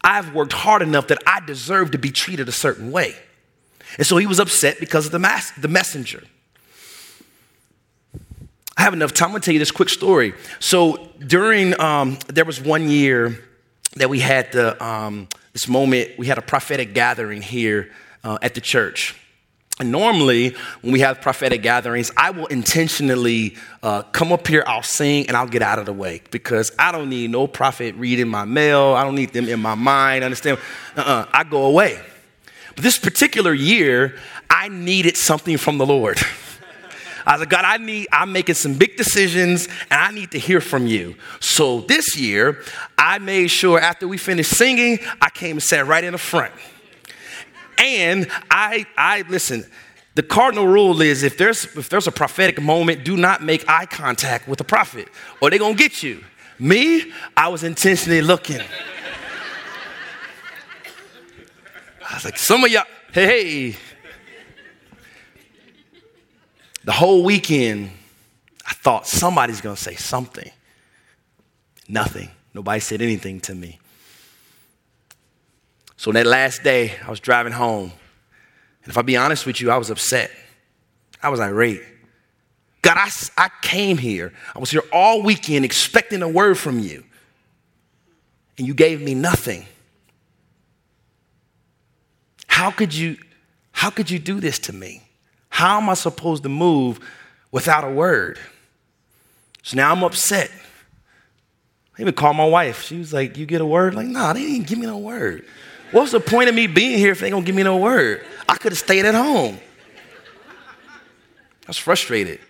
I've 0.02 0.34
worked 0.34 0.52
hard 0.52 0.82
enough 0.82 1.08
that 1.08 1.18
I 1.26 1.40
deserve 1.40 1.92
to 1.92 1.98
be 1.98 2.10
treated 2.10 2.48
a 2.48 2.52
certain 2.52 2.90
way. 2.90 3.14
And 3.96 4.06
so 4.06 4.16
he 4.16 4.26
was 4.26 4.40
upset 4.40 4.80
because 4.80 5.06
of 5.06 5.12
the, 5.12 5.18
mas- 5.18 5.52
the 5.52 5.68
messenger. 5.68 6.24
I 8.76 8.82
have 8.82 8.92
enough 8.92 9.12
time. 9.12 9.30
I'm 9.30 9.40
to 9.40 9.44
tell 9.44 9.52
you 9.52 9.58
this 9.58 9.70
quick 9.70 9.88
story. 9.88 10.32
So 10.58 11.10
during, 11.18 11.78
um, 11.80 12.18
there 12.28 12.44
was 12.44 12.60
one 12.60 12.88
year 12.88 13.38
that 13.96 14.08
we 14.08 14.20
had 14.20 14.52
the, 14.52 14.82
um, 14.84 15.28
this 15.52 15.68
moment, 15.68 16.10
we 16.18 16.26
had 16.26 16.38
a 16.38 16.42
prophetic 16.42 16.94
gathering 16.94 17.42
here 17.42 17.90
uh, 18.22 18.38
at 18.42 18.54
the 18.54 18.60
church. 18.60 19.16
And 19.80 19.90
normally, 19.90 20.54
when 20.82 20.92
we 20.92 21.00
have 21.00 21.22
prophetic 21.22 21.62
gatherings, 21.62 22.12
I 22.14 22.30
will 22.30 22.46
intentionally 22.46 23.56
uh, 23.82 24.02
come 24.02 24.30
up 24.30 24.46
here, 24.46 24.62
I'll 24.66 24.82
sing, 24.82 25.26
and 25.26 25.36
I'll 25.36 25.48
get 25.48 25.62
out 25.62 25.78
of 25.78 25.86
the 25.86 25.92
way 25.92 26.20
because 26.30 26.70
I 26.78 26.92
don't 26.92 27.08
need 27.08 27.30
no 27.30 27.46
prophet 27.46 27.94
reading 27.94 28.28
my 28.28 28.44
mail. 28.44 28.92
I 28.92 29.04
don't 29.04 29.14
need 29.14 29.32
them 29.32 29.48
in 29.48 29.58
my 29.58 29.74
mind. 29.74 30.22
Understand? 30.22 30.58
Uh-uh, 30.96 31.26
I 31.32 31.44
go 31.44 31.64
away. 31.64 31.98
But 32.74 32.84
this 32.84 32.98
particular 32.98 33.54
year, 33.54 34.16
I 34.50 34.68
needed 34.68 35.16
something 35.16 35.56
from 35.56 35.78
the 35.78 35.86
Lord. 35.86 36.18
I 37.26 37.32
was 37.32 37.40
like, 37.40 37.50
God, 37.50 37.64
I 37.64 37.76
need, 37.76 38.08
I'm 38.12 38.32
making 38.32 38.54
some 38.54 38.74
big 38.74 38.96
decisions 38.96 39.66
and 39.90 40.00
I 40.00 40.10
need 40.10 40.30
to 40.32 40.38
hear 40.38 40.60
from 40.60 40.86
you. 40.86 41.16
So 41.40 41.82
this 41.82 42.16
year, 42.16 42.62
I 42.96 43.18
made 43.18 43.48
sure 43.48 43.80
after 43.80 44.08
we 44.08 44.16
finished 44.16 44.56
singing, 44.56 44.98
I 45.20 45.30
came 45.30 45.56
and 45.56 45.62
sat 45.62 45.86
right 45.86 46.02
in 46.02 46.12
the 46.12 46.18
front. 46.18 46.52
And 47.78 48.30
I, 48.50 48.86
I 48.96 49.24
listen, 49.28 49.64
the 50.14 50.22
cardinal 50.22 50.66
rule 50.66 51.00
is 51.00 51.22
if 51.22 51.38
there's, 51.38 51.64
if 51.76 51.88
there's 51.88 52.06
a 52.06 52.12
prophetic 52.12 52.60
moment, 52.60 53.04
do 53.04 53.16
not 53.16 53.42
make 53.42 53.68
eye 53.68 53.86
contact 53.86 54.48
with 54.48 54.58
the 54.58 54.64
prophet 54.64 55.08
or 55.40 55.50
they're 55.50 55.58
going 55.58 55.76
to 55.76 55.82
get 55.82 56.02
you. 56.02 56.24
Me, 56.58 57.10
I 57.36 57.48
was 57.48 57.64
intentionally 57.64 58.20
looking. 58.20 58.60
I 62.10 62.14
was 62.14 62.24
like, 62.24 62.36
some 62.36 62.64
of 62.64 62.70
y'all, 62.70 62.84
hey, 63.12 63.70
hey. 63.72 63.76
The 66.84 66.92
whole 66.92 67.22
weekend, 67.22 67.90
I 68.66 68.72
thought 68.74 69.06
somebody's 69.06 69.60
going 69.60 69.76
to 69.76 69.82
say 69.82 69.94
something. 69.94 70.50
Nothing. 71.88 72.30
Nobody 72.54 72.80
said 72.80 73.02
anything 73.02 73.40
to 73.40 73.54
me. 73.54 73.78
So 75.96 76.12
that 76.12 76.26
last 76.26 76.62
day, 76.62 76.94
I 77.06 77.10
was 77.10 77.20
driving 77.20 77.52
home. 77.52 77.92
And 78.84 78.90
if 78.90 78.96
I 78.96 79.02
be 79.02 79.16
honest 79.16 79.44
with 79.44 79.60
you, 79.60 79.70
I 79.70 79.76
was 79.76 79.90
upset. 79.90 80.30
I 81.22 81.28
was 81.28 81.40
irate. 81.40 81.82
God, 82.80 82.96
I, 82.96 83.10
I 83.36 83.50
came 83.60 83.98
here. 83.98 84.32
I 84.54 84.58
was 84.58 84.70
here 84.70 84.82
all 84.92 85.22
weekend 85.22 85.66
expecting 85.66 86.22
a 86.22 86.28
word 86.28 86.56
from 86.56 86.78
you. 86.78 87.04
And 88.56 88.66
you 88.66 88.72
gave 88.72 89.02
me 89.02 89.14
nothing. 89.14 89.66
How 92.46 92.70
could 92.70 92.94
you, 92.94 93.18
how 93.72 93.90
could 93.90 94.10
you 94.10 94.18
do 94.18 94.40
this 94.40 94.58
to 94.60 94.72
me? 94.72 95.02
How 95.50 95.78
am 95.78 95.90
I 95.90 95.94
supposed 95.94 96.42
to 96.44 96.48
move 96.48 97.00
without 97.52 97.84
a 97.84 97.90
word? 97.90 98.38
So 99.62 99.76
now 99.76 99.92
I'm 99.92 100.02
upset. 100.02 100.50
I 101.98 102.02
even 102.02 102.14
called 102.14 102.36
my 102.36 102.46
wife. 102.46 102.82
She 102.84 102.96
was 102.96 103.12
like, 103.12 103.36
You 103.36 103.44
get 103.44 103.60
a 103.60 103.66
word? 103.66 103.94
Like, 103.94 104.06
nah, 104.06 104.32
they 104.32 104.40
didn't 104.40 104.66
give 104.66 104.78
me 104.78 104.86
no 104.86 104.98
word. 104.98 105.44
What's 105.92 106.12
the 106.12 106.20
point 106.20 106.48
of 106.48 106.54
me 106.54 106.66
being 106.66 106.98
here 106.98 107.12
if 107.12 107.20
they 107.20 107.30
don't 107.30 107.44
give 107.44 107.54
me 107.54 107.62
no 107.62 107.76
word? 107.76 108.24
I 108.48 108.56
could 108.56 108.72
have 108.72 108.78
stayed 108.78 109.04
at 109.04 109.14
home. 109.14 109.58
I 110.86 111.68
was 111.68 111.76
frustrated. 111.76 112.40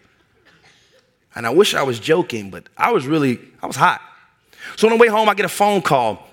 And 1.34 1.46
I 1.46 1.50
wish 1.50 1.74
I 1.74 1.82
was 1.82 1.98
joking, 1.98 2.50
but 2.50 2.68
I 2.76 2.92
was 2.92 3.06
really, 3.06 3.38
I 3.62 3.66
was 3.66 3.76
hot. 3.76 4.00
So 4.76 4.88
on 4.88 4.92
the 4.92 5.00
way 5.00 5.08
home, 5.08 5.28
I 5.28 5.34
get 5.34 5.46
a 5.46 5.50
phone 5.50 5.80
call. 5.80 6.26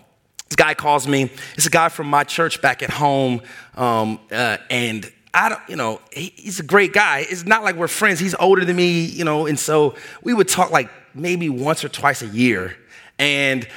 This 0.49 0.55
guy 0.55 0.73
calls 0.73 1.07
me. 1.07 1.29
It's 1.55 1.65
a 1.65 1.69
guy 1.69 1.89
from 1.89 2.07
my 2.07 2.23
church 2.23 2.61
back 2.61 2.81
at 2.81 2.89
home. 2.89 3.41
Um, 3.75 4.19
uh, 4.31 4.57
and 4.69 5.11
I 5.37 5.49
don't, 5.49 5.61
you 5.69 5.75
know, 5.75 6.01
he, 6.11 6.33
he's 6.35 6.59
a 6.59 6.63
great 6.63 6.93
guy. 6.93 7.19
It's 7.29 7.45
not 7.45 7.63
like 7.63 7.75
we're 7.75 7.87
friends. 7.87 8.19
He's 8.19 8.33
older 8.39 8.65
than 8.65 8.75
me, 8.75 9.05
you 9.05 9.23
know, 9.23 9.45
and 9.45 9.59
so 9.59 9.93
we 10.23 10.33
would 10.33 10.47
talk 10.47 10.71
like 10.71 10.89
maybe 11.13 11.47
once 11.47 11.83
or 11.83 11.89
twice 11.89 12.23
a 12.23 12.27
year. 12.27 12.75
And 13.19 13.67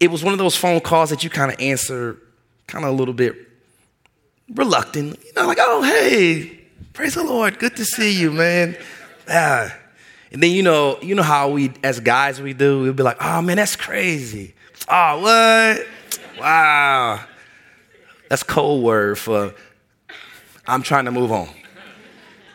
it 0.00 0.10
was 0.10 0.24
one 0.24 0.32
of 0.32 0.40
those 0.40 0.56
phone 0.56 0.80
calls 0.80 1.10
that 1.10 1.22
you 1.22 1.30
kind 1.30 1.52
of 1.52 1.60
answer 1.60 2.18
kind 2.66 2.84
of 2.84 2.90
a 2.90 2.94
little 2.94 3.14
bit 3.14 3.36
reluctant, 4.52 5.16
you 5.24 5.32
know, 5.36 5.46
like, 5.46 5.58
oh, 5.60 5.80
hey, 5.82 6.58
praise 6.92 7.14
the 7.14 7.22
Lord, 7.22 7.60
good 7.60 7.76
to 7.76 7.84
see 7.84 8.12
you, 8.12 8.32
man. 8.32 8.76
Ah. 9.28 9.72
And 10.32 10.42
then, 10.42 10.50
you 10.50 10.64
know, 10.64 10.98
you 11.00 11.14
know 11.14 11.22
how 11.22 11.50
we, 11.50 11.72
as 11.84 12.00
guys, 12.00 12.42
we 12.42 12.52
do, 12.52 12.80
we'll 12.80 12.92
be 12.94 13.04
like, 13.04 13.18
oh, 13.20 13.40
man, 13.42 13.58
that's 13.58 13.76
crazy. 13.76 14.54
Oh, 14.88 15.20
what? 15.20 15.86
Wow. 16.40 17.24
That's 18.28 18.42
code 18.42 18.82
word 18.82 19.18
for 19.18 19.54
I'm 20.70 20.82
trying 20.82 21.06
to 21.06 21.10
move 21.10 21.32
on. 21.32 21.48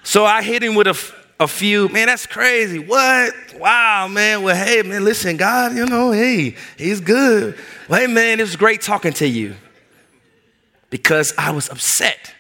So 0.04 0.24
I 0.24 0.42
hit 0.42 0.64
him 0.64 0.76
with 0.76 0.88
a, 0.88 1.44
a 1.44 1.48
few, 1.48 1.90
man, 1.90 2.08
that's 2.08 2.26
crazy. 2.26 2.80
What? 2.80 3.34
Wow, 3.58 4.08
man. 4.08 4.44
Well, 4.44 4.56
hey, 4.56 4.84
man, 4.84 5.04
listen, 5.04 5.36
God, 5.36 5.76
you 5.76 5.86
know, 5.86 6.12
hey, 6.12 6.56
he's 6.78 7.02
good. 7.02 7.58
Well, 7.90 8.00
hey, 8.00 8.08
man, 8.08 8.40
it 8.40 8.44
was 8.44 8.56
great 8.56 8.82
talking 8.82 9.14
to 9.14 9.28
you 9.28 9.56
because 10.90 11.34
I 11.38 11.52
was 11.52 11.70
upset. 11.70 12.34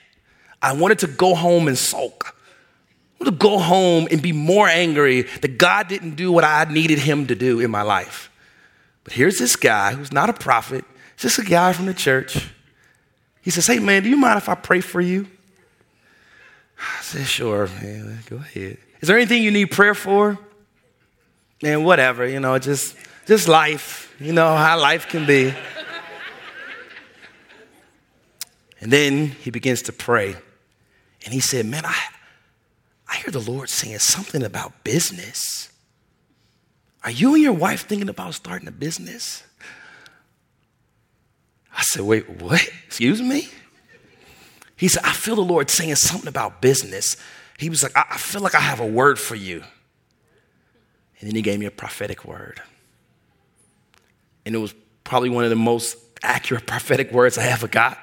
I 0.61 0.73
wanted 0.73 0.99
to 0.99 1.07
go 1.07 1.35
home 1.35 1.67
and 1.67 1.77
sulk. 1.77 2.35
I 3.19 3.23
wanted 3.23 3.31
to 3.31 3.37
go 3.37 3.57
home 3.59 4.07
and 4.11 4.21
be 4.21 4.31
more 4.31 4.67
angry 4.67 5.23
that 5.41 5.57
God 5.57 5.87
didn't 5.87 6.15
do 6.15 6.31
what 6.31 6.43
I 6.43 6.65
needed 6.65 6.99
him 6.99 7.27
to 7.27 7.35
do 7.35 7.59
in 7.59 7.71
my 7.71 7.81
life. 7.81 8.31
But 9.03 9.13
here's 9.13 9.37
this 9.37 9.55
guy 9.55 9.93
who's 9.93 10.11
not 10.11 10.29
a 10.29 10.33
prophet, 10.33 10.85
just 11.17 11.39
a 11.39 11.43
guy 11.43 11.73
from 11.73 11.85
the 11.85 11.93
church. 11.93 12.49
He 13.41 13.51
says, 13.51 13.67
Hey, 13.67 13.79
man, 13.79 14.03
do 14.03 14.09
you 14.09 14.17
mind 14.17 14.37
if 14.37 14.49
I 14.49 14.55
pray 14.55 14.81
for 14.81 15.01
you? 15.01 15.27
I 16.85 17.01
said, 17.01 17.25
Sure, 17.25 17.67
man, 17.81 18.19
go 18.29 18.37
ahead. 18.37 18.77
Is 19.01 19.07
there 19.07 19.17
anything 19.17 19.43
you 19.43 19.51
need 19.51 19.71
prayer 19.71 19.95
for? 19.95 20.37
Man, 21.61 21.83
whatever, 21.83 22.27
you 22.27 22.39
know, 22.39 22.57
just, 22.59 22.95
just 23.25 23.47
life, 23.47 24.13
you 24.19 24.33
know, 24.33 24.55
how 24.55 24.79
life 24.79 25.07
can 25.07 25.25
be. 25.25 25.53
And 28.81 28.91
then 28.91 29.27
he 29.27 29.49
begins 29.49 29.81
to 29.83 29.93
pray. 29.93 30.35
And 31.23 31.33
he 31.33 31.39
said, 31.39 31.65
Man, 31.65 31.85
I, 31.85 31.97
I 33.09 33.15
hear 33.15 33.31
the 33.31 33.39
Lord 33.39 33.69
saying 33.69 33.97
something 33.99 34.43
about 34.43 34.83
business. 34.83 35.71
Are 37.03 37.11
you 37.11 37.33
and 37.33 37.41
your 37.41 37.53
wife 37.53 37.87
thinking 37.87 38.09
about 38.09 38.35
starting 38.35 38.67
a 38.67 38.71
business? 38.71 39.43
I 41.75 41.81
said, 41.81 42.03
Wait, 42.03 42.29
what? 42.29 42.61
Excuse 42.85 43.21
me? 43.21 43.49
He 44.75 44.87
said, 44.87 45.03
I 45.03 45.13
feel 45.13 45.35
the 45.35 45.41
Lord 45.41 45.69
saying 45.69 45.95
something 45.95 46.27
about 46.27 46.61
business. 46.61 47.17
He 47.57 47.69
was 47.69 47.83
like, 47.83 47.95
I, 47.95 48.05
I 48.11 48.17
feel 48.17 48.41
like 48.41 48.55
I 48.55 48.59
have 48.59 48.79
a 48.79 48.85
word 48.85 49.17
for 49.17 49.35
you. 49.35 49.63
And 51.19 51.29
then 51.29 51.35
he 51.35 51.41
gave 51.41 51.59
me 51.59 51.65
a 51.65 51.71
prophetic 51.71 52.25
word. 52.25 52.61
And 54.45 54.53
it 54.53 54.57
was 54.57 54.75
probably 55.03 55.29
one 55.29 55.43
of 55.43 55.49
the 55.49 55.55
most 55.55 55.97
accurate 56.21 56.67
prophetic 56.67 57.11
words 57.11 57.37
I 57.37 57.45
ever 57.47 57.67
got. 57.67 57.97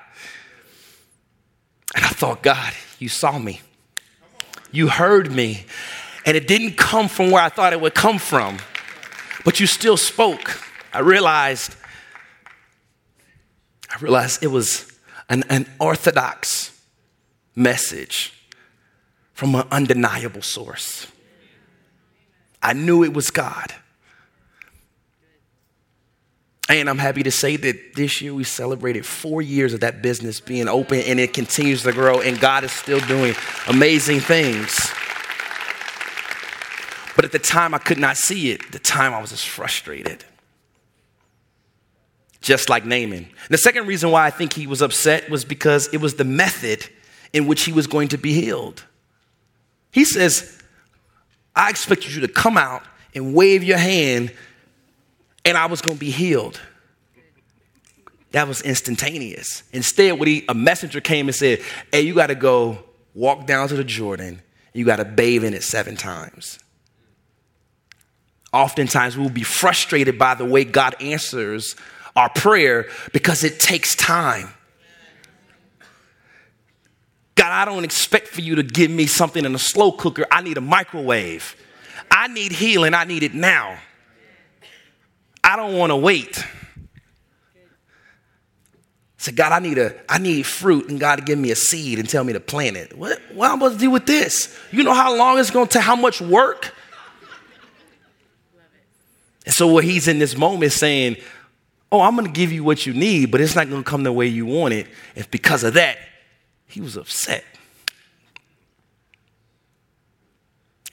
And 1.95 2.05
I 2.05 2.09
thought, 2.09 2.43
God, 2.43 2.73
you 2.99 3.09
saw 3.09 3.39
me. 3.39 3.61
You 4.71 4.89
heard 4.89 5.31
me. 5.31 5.67
And 6.25 6.37
it 6.37 6.49
didn't 6.49 6.77
come 6.77 7.09
from 7.09 7.31
where 7.31 7.43
I 7.43 7.49
thought 7.49 7.73
it 7.73 7.81
would 7.81 7.95
come 7.95 8.19
from, 8.19 8.59
but 9.45 9.61
you 9.61 9.67
still 9.67 9.97
spoke. 9.97 10.59
I 10.95 11.01
realized, 11.01 11.75
I 13.91 13.99
realized 13.99 14.43
it 14.43 14.47
was 14.47 14.92
an, 15.33 15.67
orthodox 15.81 16.79
message 17.55 18.33
from 19.33 19.55
an 19.55 19.67
undeniable 19.71 20.43
source. 20.43 21.07
I 22.63 22.75
knew 22.75 23.03
it 23.03 23.15
was 23.15 23.31
God. 23.31 23.75
And 26.69 26.89
I'm 26.89 26.99
happy 26.99 27.23
to 27.25 27.31
say 27.31 27.57
that 27.57 27.95
this 27.97 28.23
year 28.23 28.33
we 28.33 28.45
celebrated 28.45 29.05
four 29.05 29.43
years 29.43 29.75
of 29.75 29.81
that 29.81 30.01
business 30.01 30.41
being 30.41 30.69
open 30.69 31.01
and 31.01 31.19
it 31.19 31.33
continues 31.33 31.83
to 31.83 31.93
grow, 31.93 32.21
and 32.21 32.39
God 32.39 32.65
is 32.65 32.73
still 32.73 33.01
doing 33.01 33.35
amazing 33.69 34.21
things. 34.21 34.91
But 37.15 37.25
at 37.25 37.33
the 37.33 37.39
time, 37.39 37.75
I 37.75 37.79
could 37.79 37.99
not 37.99 38.17
see 38.17 38.53
it. 38.53 38.65
At 38.65 38.73
the 38.73 38.79
time, 38.79 39.13
I 39.13 39.21
was 39.21 39.31
just 39.31 39.49
frustrated. 39.49 40.25
Just 42.43 42.69
like 42.69 42.85
Naaman. 42.85 43.29
The 43.49 43.57
second 43.57 43.87
reason 43.87 44.11
why 44.11 44.27
I 44.27 44.31
think 44.31 44.53
he 44.53 44.67
was 44.67 44.83
upset 44.83 45.31
was 45.31 45.45
because 45.45 45.89
it 45.95 46.01
was 46.01 46.17
the 46.17 46.25
method 46.25 46.87
in 47.33 47.47
which 47.47 47.65
he 47.65 47.73
was 47.73 47.87
going 47.87 48.09
to 48.09 48.19
be 48.19 48.35
healed. 48.35 48.85
He 49.93 50.05
says, 50.05 50.61
I 51.55 51.71
expected 51.71 52.15
you 52.15 52.21
to 52.23 52.29
come 52.29 52.59
out 52.59 52.83
and 53.15 53.35
wave 53.35 53.63
your 53.63 53.79
hand 53.79 54.33
and 55.45 55.57
I 55.57 55.67
was 55.67 55.81
going 55.81 55.97
to 55.97 56.01
be 56.01 56.11
healed. 56.11 56.61
That 58.33 58.49
was 58.49 58.63
instantaneous. 58.63 59.63
Instead, 59.73 60.19
what 60.19 60.27
he, 60.27 60.45
a 60.49 60.55
messenger 60.55 61.01
came 61.01 61.29
and 61.29 61.35
said, 61.35 61.61
Hey, 61.91 62.03
you 62.03 62.15
got 62.15 62.29
to 62.29 62.35
go 62.35 62.79
walk 63.15 63.47
down 63.47 63.69
to 63.69 63.77
the 63.77 63.85
Jordan. 63.85 64.41
You 64.73 64.85
got 64.85 64.97
to 64.97 65.05
bathe 65.05 65.45
in 65.45 65.53
it 65.53 65.63
seven 65.63 65.97
times. 65.97 66.59
Oftentimes, 68.53 69.17
we'll 69.17 69.29
be 69.29 69.43
frustrated 69.43 70.19
by 70.19 70.35
the 70.35 70.45
way 70.45 70.65
God 70.65 70.95
answers 71.01 71.77
our 72.17 72.29
prayer 72.31 72.89
because 73.13 73.45
it 73.45 73.59
takes 73.61 73.95
time. 73.95 74.49
God, 77.35 77.51
I 77.51 77.65
don't 77.65 77.85
expect 77.85 78.29
for 78.29 78.41
you 78.41 78.57
to 78.57 78.63
give 78.63 78.91
me 78.91 79.07
something 79.07 79.45
in 79.45 79.55
a 79.55 79.59
slow 79.59 79.93
cooker. 79.93 80.27
I 80.31 80.43
need 80.43 80.59
a 80.59 80.61
microwave. 80.61 81.57
I 82.11 82.29
need 82.29 82.53
healing. 82.53 82.95
I 82.95 83.05
need 83.05 83.23
it 83.23 83.35
now. 83.35 83.79
I 85.43 85.57
don't 85.57 85.77
want 85.77 85.91
to 85.91 85.97
wait. 85.97 86.45
Say, 89.17 89.33
God, 89.33 89.53
I 89.53 89.61
need 89.61 89.79
a, 89.79 89.95
I 90.09 90.19
need 90.19 90.47
fruit, 90.47 90.89
and 90.89 90.99
God 90.99 91.25
give 91.25 91.39
me 91.39 91.53
a 91.53 91.57
seed 91.57 92.01
and 92.01 92.09
tell 92.09 92.25
me 92.25 92.33
to 92.33 92.41
plant 92.41 92.77
it. 92.77 92.97
What, 92.99 93.21
what 93.33 93.51
am 93.51 93.63
I 93.63 93.67
supposed 93.67 93.79
to 93.79 93.85
do 93.87 93.91
with 93.91 94.05
this? 94.05 94.59
You 94.73 94.83
know 94.83 94.95
how 94.95 95.17
long 95.17 95.39
it's 95.39 95.51
going 95.51 95.69
to 95.69 95.73
take, 95.73 95.83
how 95.83 95.95
much 95.95 96.21
work? 96.21 96.75
And 99.47 99.55
so 99.55 99.69
what 99.69 99.85
he's 99.85 100.09
in 100.09 100.19
this 100.19 100.37
moment 100.37 100.73
saying, 100.73 101.17
oh, 101.93 102.01
I'm 102.01 102.17
going 102.17 102.27
to 102.27 102.33
give 102.33 102.51
you 102.51 102.65
what 102.65 102.87
you 102.87 102.95
need, 102.95 103.31
but 103.31 103.41
it's 103.41 103.55
not 103.55 103.69
going 103.69 103.85
to 103.85 103.89
come 103.89 104.03
the 104.03 104.13
way 104.13 104.27
you 104.27 104.47
want 104.47 104.73
it. 104.73 104.87
And 105.15 105.31
because 105.31 105.63
of 105.63 105.75
that, 105.75 105.99
he 106.67 106.81
was 106.81 106.97
upset. 106.97 107.45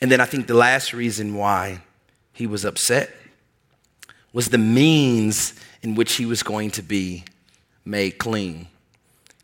And 0.01 0.11
then 0.11 0.19
I 0.19 0.25
think 0.25 0.47
the 0.47 0.53
last 0.53 0.93
reason 0.93 1.35
why 1.35 1.81
he 2.33 2.45
was 2.45 2.65
upset 2.65 3.15
was 4.33 4.49
the 4.49 4.57
means 4.57 5.53
in 5.81 5.95
which 5.95 6.15
he 6.15 6.25
was 6.25 6.43
going 6.43 6.71
to 6.71 6.81
be 6.81 7.23
made 7.85 8.17
clean. 8.17 8.67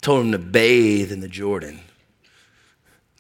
Told 0.02 0.26
him 0.26 0.32
to 0.34 0.38
bathe 0.38 1.12
in 1.12 1.22
the 1.22 1.28
Jordan. 1.28 1.80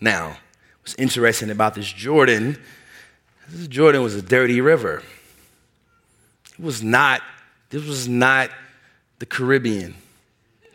Now, 0.01 0.37
what's 0.81 0.93
interesting 0.95 1.49
about 1.49 1.73
this 1.73 1.91
Jordan, 1.91 2.57
this 3.49 3.67
Jordan 3.67 4.03
was 4.03 4.13
a 4.13 4.21
dirty 4.21 4.59
river. 4.59 5.01
It 6.51 6.63
was 6.63 6.83
not, 6.83 7.21
this 7.69 7.85
was 7.85 8.07
not 8.07 8.49
the 9.19 9.25
Caribbean. 9.25 9.95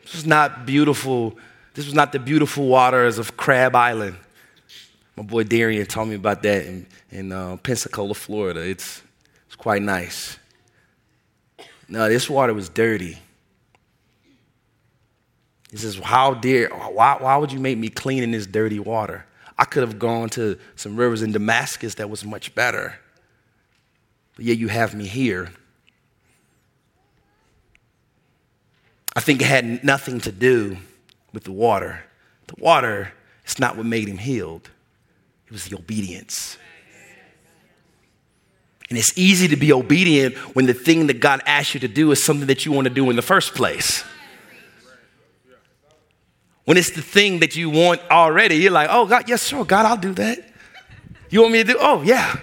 This 0.03 0.15
was 0.15 0.27
not 0.27 0.67
beautiful, 0.67 1.37
this 1.75 1.87
was 1.87 1.95
not 1.95 2.13
the 2.13 2.19
beautiful 2.19 2.67
waters 2.67 3.19
of 3.19 3.37
Crab 3.37 3.75
Island. 3.77 4.17
My 5.17 5.23
boy 5.23 5.45
Darian 5.45 5.87
told 5.87 6.09
me 6.09 6.15
about 6.15 6.43
that 6.43 6.65
in, 6.65 6.87
in 7.11 7.33
uh, 7.33 7.57
Pensacola, 7.59 8.15
Florida. 8.15 8.61
It's, 8.61 9.03
it's 9.47 9.57
quite 9.57 9.83
nice. 9.83 10.39
No, 11.89 12.09
this 12.09 12.31
water 12.31 12.55
was 12.55 12.69
dirty. 12.69 13.19
He 15.71 15.77
says, 15.77 15.97
How 15.97 16.35
dare, 16.35 16.69
why, 16.69 17.17
why 17.19 17.37
would 17.37 17.53
you 17.53 17.61
make 17.61 17.79
me 17.79 17.89
clean 17.89 18.23
in 18.23 18.31
this 18.31 18.47
dirty 18.47 18.79
water? 18.79 19.27
I 19.59 19.65
could 19.65 19.83
have 19.83 19.99
gone 19.99 20.31
to 20.31 20.59
some 20.77 20.97
rivers 20.97 21.23
in 21.23 21.33
Damascus 21.33 21.97
that 21.97 22.09
was 22.09 22.25
much 22.25 22.55
better. 22.55 22.99
But 24.37 24.47
yet 24.47 24.57
you 24.57 24.69
have 24.69 24.95
me 24.95 25.07
here. 25.07 25.53
I 29.21 29.23
think 29.23 29.43
it 29.43 29.49
had 29.49 29.85
nothing 29.85 30.19
to 30.23 30.33
do 30.33 30.79
with 31.35 31.45
the 31.45 31.53
water. 31.53 32.03
The 32.47 32.55
water 32.57 33.13
is 33.47 33.59
not 33.59 33.77
what 33.77 33.85
made 33.85 34.09
him 34.09 34.17
healed, 34.17 34.71
it 35.45 35.53
was 35.53 35.67
the 35.67 35.77
obedience. 35.77 36.57
And 38.89 38.99
it's 38.99 39.13
easy 39.19 39.47
to 39.49 39.57
be 39.57 39.75
obedient 39.75 40.37
when 40.57 40.65
the 40.65 40.73
thing 40.73 41.09
that 41.09 41.21
God 41.21 41.43
asks 41.45 41.75
you 41.75 41.81
to 41.81 41.87
do 41.87 42.11
is 42.13 42.25
something 42.25 42.47
that 42.47 42.65
you 42.65 42.73
want 42.73 42.87
to 42.87 42.95
do 42.95 43.11
in 43.11 43.17
the 43.17 43.21
first 43.21 43.55
place. 43.55 44.05
When 46.65 46.79
it's 46.79 46.93
the 46.93 47.03
thing 47.03 47.41
that 47.41 47.55
you 47.55 47.69
want 47.69 48.01
already, 48.11 48.55
you're 48.55 48.73
like, 48.73 48.89
oh, 48.91 49.05
God, 49.05 49.29
yes, 49.29 49.47
sure, 49.47 49.67
God, 49.67 49.85
I'll 49.85 49.99
do 49.99 50.15
that. 50.15 50.39
You 51.29 51.43
want 51.43 51.53
me 51.53 51.59
to 51.63 51.73
do? 51.75 51.77
Oh, 51.79 52.01
yeah. 52.01 52.41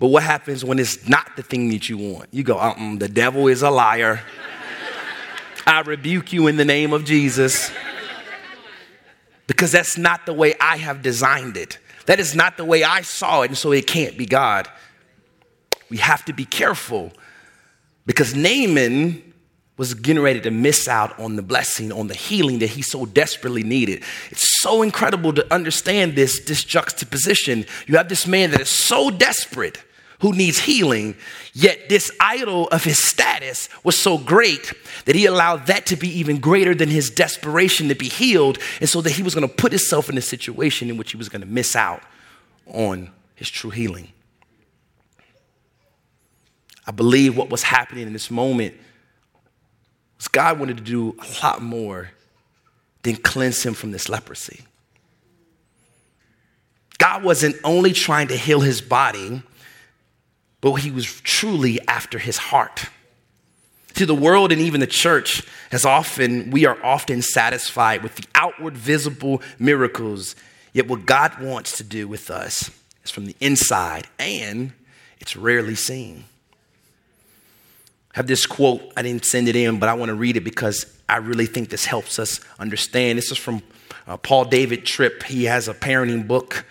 But 0.00 0.08
what 0.08 0.24
happens 0.24 0.64
when 0.64 0.80
it's 0.80 1.08
not 1.08 1.36
the 1.36 1.44
thing 1.44 1.68
that 1.68 1.88
you 1.88 1.96
want? 1.96 2.26
You 2.32 2.42
go, 2.42 2.58
uh 2.58 2.96
the 2.96 3.08
devil 3.08 3.46
is 3.46 3.62
a 3.62 3.70
liar. 3.70 4.20
I 5.66 5.80
rebuke 5.80 6.32
you 6.32 6.46
in 6.46 6.56
the 6.56 6.64
name 6.64 6.92
of 6.92 7.04
Jesus. 7.04 7.70
Because 9.46 9.72
that's 9.72 9.98
not 9.98 10.26
the 10.26 10.32
way 10.32 10.54
I 10.60 10.76
have 10.76 11.02
designed 11.02 11.56
it. 11.56 11.78
That 12.06 12.20
is 12.20 12.34
not 12.34 12.56
the 12.56 12.64
way 12.64 12.84
I 12.84 13.02
saw 13.02 13.42
it, 13.42 13.48
and 13.48 13.58
so 13.58 13.72
it 13.72 13.86
can't 13.86 14.16
be 14.16 14.26
God. 14.26 14.68
We 15.90 15.98
have 15.98 16.24
to 16.26 16.32
be 16.32 16.44
careful 16.44 17.12
because 18.06 18.34
Naaman 18.34 19.30
was 19.76 19.94
getting 19.94 20.22
ready 20.22 20.40
to 20.42 20.50
miss 20.50 20.86
out 20.88 21.18
on 21.18 21.36
the 21.36 21.42
blessing, 21.42 21.90
on 21.90 22.06
the 22.06 22.14
healing 22.14 22.58
that 22.58 22.68
he 22.68 22.82
so 22.82 23.06
desperately 23.06 23.62
needed. 23.62 24.02
It's 24.30 24.60
so 24.60 24.82
incredible 24.82 25.32
to 25.32 25.54
understand 25.54 26.16
this, 26.16 26.44
this 26.44 26.64
juxtaposition. 26.64 27.64
You 27.86 27.96
have 27.96 28.08
this 28.08 28.26
man 28.26 28.50
that 28.50 28.60
is 28.60 28.68
so 28.68 29.10
desperate 29.10 29.82
who 30.20 30.32
needs 30.32 30.58
healing, 30.58 31.16
yet 31.52 31.88
this 31.88 32.10
idol 32.20 32.68
of 32.68 32.84
his 32.84 32.98
status 33.02 33.68
was 33.82 33.98
so 33.98 34.18
great 34.18 34.72
that 35.06 35.14
he 35.14 35.26
allowed 35.26 35.66
that 35.66 35.86
to 35.86 35.96
be 35.96 36.08
even 36.18 36.38
greater 36.38 36.74
than 36.74 36.88
his 36.88 37.10
desperation 37.10 37.88
to 37.88 37.94
be 37.94 38.08
healed, 38.08 38.58
and 38.80 38.88
so 38.88 39.00
that 39.00 39.10
he 39.10 39.22
was 39.22 39.34
going 39.34 39.48
to 39.48 39.54
put 39.54 39.72
himself 39.72 40.08
in 40.08 40.18
a 40.18 40.22
situation 40.22 40.90
in 40.90 40.96
which 40.96 41.10
he 41.10 41.16
was 41.16 41.28
going 41.28 41.40
to 41.40 41.46
miss 41.46 41.74
out 41.74 42.02
on 42.66 43.10
his 43.34 43.50
true 43.50 43.70
healing. 43.70 44.08
I 46.86 46.92
believe 46.92 47.36
what 47.36 47.50
was 47.50 47.62
happening 47.62 48.06
in 48.06 48.12
this 48.12 48.30
moment 48.30 48.74
was 50.16 50.28
God 50.28 50.58
wanted 50.58 50.76
to 50.76 50.82
do 50.82 51.16
a 51.18 51.44
lot 51.44 51.62
more 51.62 52.10
than 53.02 53.16
cleanse 53.16 53.62
him 53.62 53.74
from 53.74 53.92
this 53.92 54.08
leprosy. 54.08 54.60
God 56.98 57.22
wasn't 57.22 57.56
only 57.64 57.92
trying 57.92 58.28
to 58.28 58.36
heal 58.36 58.60
his 58.60 58.82
body, 58.82 59.42
but 60.60 60.72
he 60.74 60.90
was 60.90 61.06
truly 61.06 61.80
after 61.86 62.18
his 62.18 62.36
heart. 62.36 62.86
To 63.94 64.06
the 64.06 64.14
world 64.14 64.52
and 64.52 64.60
even 64.60 64.80
the 64.80 64.86
church, 64.86 65.42
as 65.72 65.84
often, 65.84 66.50
we 66.50 66.64
are 66.64 66.78
often 66.84 67.22
satisfied 67.22 68.02
with 68.02 68.16
the 68.16 68.24
outward 68.34 68.76
visible 68.76 69.42
miracles, 69.58 70.36
yet 70.72 70.86
what 70.86 71.06
God 71.06 71.40
wants 71.40 71.76
to 71.78 71.84
do 71.84 72.06
with 72.06 72.30
us 72.30 72.70
is 73.04 73.10
from 73.10 73.26
the 73.26 73.36
inside, 73.40 74.06
and 74.18 74.72
it's 75.18 75.36
rarely 75.36 75.74
seen 75.74 76.24
have 78.14 78.26
this 78.26 78.46
quote. 78.46 78.82
I 78.96 79.02
didn't 79.02 79.24
send 79.24 79.48
it 79.48 79.56
in, 79.56 79.78
but 79.78 79.88
I 79.88 79.94
want 79.94 80.08
to 80.08 80.14
read 80.14 80.36
it 80.36 80.40
because 80.40 80.86
I 81.08 81.18
really 81.18 81.46
think 81.46 81.70
this 81.70 81.84
helps 81.84 82.18
us 82.18 82.40
understand. 82.58 83.18
This 83.18 83.30
is 83.30 83.38
from 83.38 83.62
uh, 84.06 84.16
Paul 84.16 84.44
David 84.44 84.84
Tripp. 84.84 85.22
He 85.24 85.44
has 85.44 85.68
a 85.68 85.74
parenting 85.74 86.26
book 86.26 86.64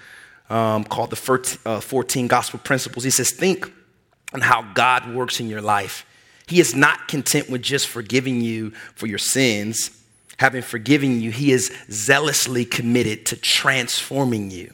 um, 0.50 0.84
called 0.84 1.12
The 1.12 1.60
uh, 1.66 1.80
14 1.80 2.28
Gospel 2.28 2.60
Principles. 2.60 3.04
He 3.04 3.10
says, 3.10 3.32
Think 3.32 3.72
on 4.34 4.42
how 4.42 4.62
God 4.74 5.14
works 5.14 5.40
in 5.40 5.50
your 5.50 5.62
life. 5.62 6.06
He 6.48 6.60
is 6.60 6.76
not 6.76 7.08
content 7.08 7.50
with 7.50 7.62
just 7.62 7.88
forgiving 7.88 8.42
you 8.42 8.72
for 8.96 9.08
your 9.08 9.20
sins. 9.20 9.92
Having 10.38 10.64
forgiven 10.64 11.22
you, 11.22 11.32
He 11.32 11.52
is 11.52 11.72
zealously 11.92 12.66
committed 12.66 13.26
to 13.28 13.36
transforming 13.36 14.50
you. 14.50 14.74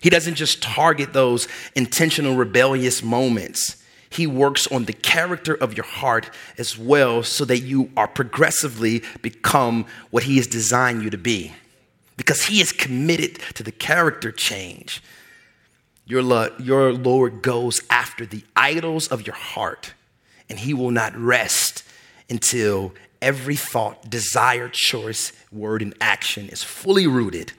He 0.00 0.10
doesn't 0.10 0.34
just 0.36 0.62
target 0.62 1.12
those 1.12 1.48
intentional 1.74 2.36
rebellious 2.36 3.02
moments. 3.02 3.82
He 4.10 4.26
works 4.26 4.66
on 4.68 4.84
the 4.84 4.92
character 4.92 5.54
of 5.54 5.76
your 5.76 5.86
heart 5.86 6.30
as 6.56 6.78
well 6.78 7.22
so 7.22 7.44
that 7.46 7.60
you 7.60 7.90
are 7.96 8.06
progressively 8.06 9.02
become 9.22 9.86
what 10.10 10.22
He 10.22 10.36
has 10.36 10.46
designed 10.46 11.02
you 11.02 11.10
to 11.10 11.18
be. 11.18 11.52
Because 12.16 12.44
He 12.44 12.60
is 12.60 12.70
committed 12.70 13.40
to 13.54 13.62
the 13.62 13.72
character 13.72 14.30
change. 14.30 15.02
Your, 16.06 16.50
your 16.58 16.92
Lord 16.92 17.42
goes 17.42 17.80
after 17.88 18.26
the 18.26 18.44
idols 18.54 19.08
of 19.08 19.26
your 19.26 19.36
heart, 19.36 19.94
and 20.48 20.58
He 20.58 20.74
will 20.74 20.90
not 20.90 21.16
rest 21.16 21.82
until 22.28 22.92
every 23.22 23.56
thought, 23.56 24.10
desire, 24.10 24.68
choice, 24.70 25.32
word, 25.50 25.82
and 25.82 25.94
action 26.00 26.48
is 26.48 26.62
fully 26.62 27.06
rooted 27.06 27.52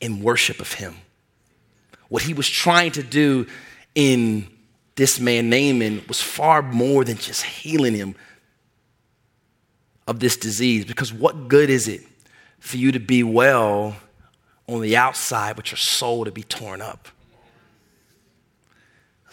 in 0.00 0.22
worship 0.22 0.60
of 0.60 0.74
Him. 0.74 0.96
What 2.08 2.22
He 2.22 2.34
was 2.34 2.48
trying 2.48 2.92
to 2.92 3.02
do 3.02 3.46
in 3.94 4.48
this 4.96 5.18
man 5.18 5.50
Naaman 5.50 6.02
was 6.06 6.20
far 6.20 6.62
more 6.62 7.04
than 7.04 7.16
just 7.16 7.42
healing 7.42 7.94
him 7.94 8.14
of 10.06 10.20
this 10.20 10.36
disease. 10.36 10.84
Because 10.84 11.12
what 11.12 11.48
good 11.48 11.70
is 11.70 11.88
it 11.88 12.02
for 12.60 12.76
you 12.76 12.92
to 12.92 13.00
be 13.00 13.22
well 13.22 13.96
on 14.68 14.80
the 14.80 14.96
outside, 14.96 15.56
but 15.56 15.70
your 15.70 15.78
soul 15.78 16.24
to 16.24 16.30
be 16.30 16.42
torn 16.42 16.80
up? 16.80 17.08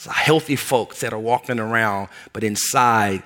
Healthy 0.10 0.56
folks 0.56 1.02
that 1.02 1.14
are 1.14 1.20
walking 1.20 1.60
around, 1.60 2.10
but 2.34 2.44
inside, 2.44 3.22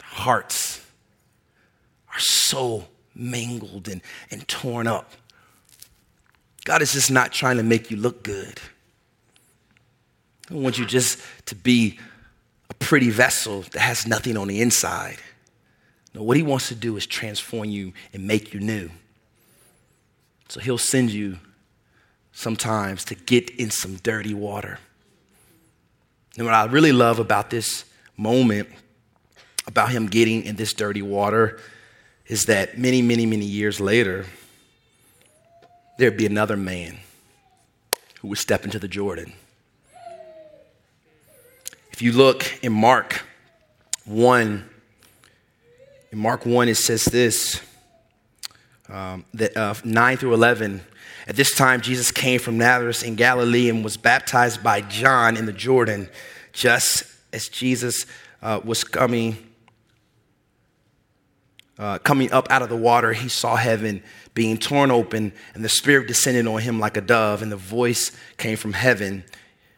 hearts 0.00 0.84
are 2.12 2.20
so 2.20 2.86
mangled 3.14 3.88
and, 3.88 4.00
and 4.30 4.46
torn 4.46 4.86
up. 4.86 5.12
God 6.64 6.82
is 6.82 6.92
just 6.92 7.10
not 7.10 7.32
trying 7.32 7.56
to 7.56 7.62
make 7.62 7.90
you 7.90 7.96
look 7.96 8.22
good. 8.22 8.60
I 10.50 10.54
want 10.54 10.78
you 10.78 10.86
just 10.86 11.20
to 11.46 11.54
be 11.54 11.98
a 12.70 12.74
pretty 12.74 13.10
vessel 13.10 13.62
that 13.72 13.80
has 13.80 14.06
nothing 14.06 14.36
on 14.36 14.48
the 14.48 14.60
inside. 14.60 15.18
No, 16.14 16.22
what 16.22 16.36
he 16.36 16.42
wants 16.42 16.68
to 16.68 16.74
do 16.74 16.96
is 16.96 17.06
transform 17.06 17.66
you 17.66 17.92
and 18.12 18.26
make 18.26 18.54
you 18.54 18.60
new. 18.60 18.90
So 20.48 20.60
he'll 20.60 20.78
send 20.78 21.10
you 21.10 21.38
sometimes 22.32 23.04
to 23.06 23.14
get 23.14 23.50
in 23.50 23.70
some 23.70 23.96
dirty 23.96 24.32
water. 24.32 24.78
And 26.38 26.46
what 26.46 26.54
I 26.54 26.64
really 26.64 26.92
love 26.92 27.18
about 27.18 27.50
this 27.50 27.84
moment, 28.16 28.70
about 29.66 29.90
him 29.90 30.06
getting 30.06 30.44
in 30.44 30.56
this 30.56 30.72
dirty 30.72 31.02
water, 31.02 31.60
is 32.26 32.46
that 32.46 32.78
many, 32.78 33.02
many, 33.02 33.26
many 33.26 33.44
years 33.44 33.80
later, 33.80 34.24
there'd 35.98 36.16
be 36.16 36.24
another 36.24 36.56
man 36.56 36.98
who 38.20 38.28
would 38.28 38.38
step 38.38 38.64
into 38.64 38.78
the 38.78 38.88
Jordan 38.88 39.34
if 41.98 42.02
you 42.02 42.12
look 42.12 42.62
in 42.62 42.72
Mark 42.72 43.24
1, 44.04 44.64
In 46.12 46.18
Mark 46.20 46.46
1, 46.46 46.68
it 46.68 46.76
says 46.76 47.06
this 47.06 47.60
um, 48.88 49.24
that, 49.34 49.56
uh, 49.56 49.74
9 49.82 50.16
through 50.16 50.34
11. 50.34 50.80
At 51.28 51.36
this 51.36 51.54
time, 51.54 51.82
Jesus 51.82 52.10
came 52.10 52.40
from 52.40 52.56
Nazareth 52.56 53.04
in 53.04 53.14
Galilee 53.14 53.68
and 53.68 53.84
was 53.84 53.98
baptized 53.98 54.62
by 54.62 54.80
John 54.80 55.36
in 55.36 55.44
the 55.44 55.52
Jordan, 55.52 56.08
just 56.54 57.04
as 57.34 57.50
Jesus 57.50 58.06
uh, 58.40 58.60
was 58.64 58.82
coming. 58.82 59.36
Uh, 61.78 61.98
coming 61.98 62.32
up 62.32 62.50
out 62.50 62.62
of 62.62 62.70
the 62.70 62.76
water, 62.76 63.12
he 63.12 63.28
saw 63.28 63.56
heaven 63.56 64.02
being 64.32 64.56
torn 64.56 64.90
open, 64.90 65.34
and 65.52 65.62
the 65.62 65.68
Spirit 65.68 66.08
descended 66.08 66.46
on 66.46 66.62
him 66.62 66.80
like 66.80 66.96
a 66.96 67.00
dove, 67.02 67.42
and 67.42 67.52
the 67.52 67.56
voice 67.56 68.10
came 68.38 68.56
from 68.56 68.72
heaven 68.72 69.22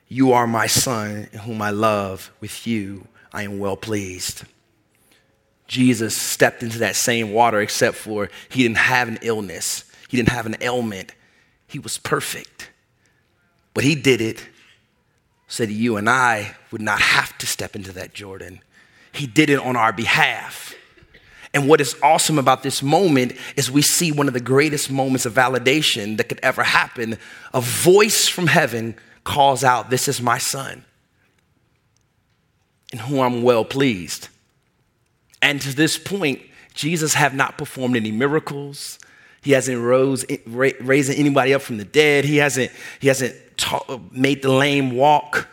You 0.07 0.33
are 0.33 0.47
my 0.47 0.69
Son, 0.69 1.25
whom 1.43 1.61
I 1.61 1.71
love. 1.71 2.31
With 2.41 2.65
you 2.65 3.09
I 3.33 3.43
am 3.43 3.59
well 3.59 3.77
pleased. 3.77 4.45
Jesus 5.67 6.17
stepped 6.17 6.63
into 6.63 6.79
that 6.79 6.95
same 6.95 7.33
water, 7.33 7.61
except 7.61 7.97
for 7.97 8.31
he 8.49 8.63
didn't 8.63 8.79
have 8.79 9.09
an 9.09 9.19
illness, 9.21 9.85
he 10.09 10.17
didn't 10.17 10.31
have 10.31 10.47
an 10.47 10.57
ailment. 10.61 11.13
He 11.71 11.79
was 11.79 11.99
perfect. 11.99 12.71
But 13.75 13.85
he 13.85 13.95
did 13.95 14.21
it 14.21 14.45
so 15.47 15.65
that 15.65 15.73
you 15.73 15.97
and 15.97 16.11
I 16.11 16.57
would 16.73 16.81
not 16.81 17.01
have 17.01 17.39
to 17.39 17.47
step 17.47 17.77
into 17.77 17.93
that 17.93 18.13
Jordan. 18.13 18.61
He 19.13 19.29
did 19.29 19.51
it 19.51 19.61
on 19.61 19.77
our 19.77 19.93
behalf. 19.93 20.75
And 21.55 21.69
what 21.69 21.81
is 21.81 21.97
awesome 22.03 22.39
about 22.39 22.65
this 22.65 22.83
moment 22.83 23.35
is 23.55 23.71
we 23.71 23.83
see 23.83 24.11
one 24.11 24.27
of 24.27 24.35
the 24.35 24.41
greatest 24.41 24.91
moments 24.91 25.27
of 25.27 25.33
validation 25.33 26.17
that 26.17 26.29
could 26.29 26.41
ever 26.43 26.65
happen. 26.65 27.19
A 27.55 27.61
voice 27.61 28.27
from 28.27 28.49
heaven 28.49 28.97
calls 29.23 29.63
out, 29.63 29.91
This 29.91 30.09
is 30.09 30.21
my 30.21 30.39
son, 30.39 30.85
in 32.93 32.99
whom 32.99 33.21
I'm 33.21 33.43
well 33.43 33.65
pleased. 33.65 34.29
And 35.41 35.61
to 35.61 35.75
this 35.75 35.99
point, 35.99 36.41
Jesus 36.75 37.15
have 37.15 37.35
not 37.35 37.59
performed 37.59 37.97
any 37.97 38.11
miracles. 38.11 38.99
He 39.43 39.53
hasn't 39.53 39.81
rose, 39.81 40.25
raising 40.47 41.17
anybody 41.17 41.55
up 41.55 41.63
from 41.63 41.79
the 41.79 41.85
dead. 41.85 42.25
He 42.25 42.37
hasn't, 42.37 42.71
he 43.01 43.09
hasn't 43.09 43.35
made 44.13 44.43
the 44.43 44.53
lame 44.53 44.93
walk. 44.93 45.49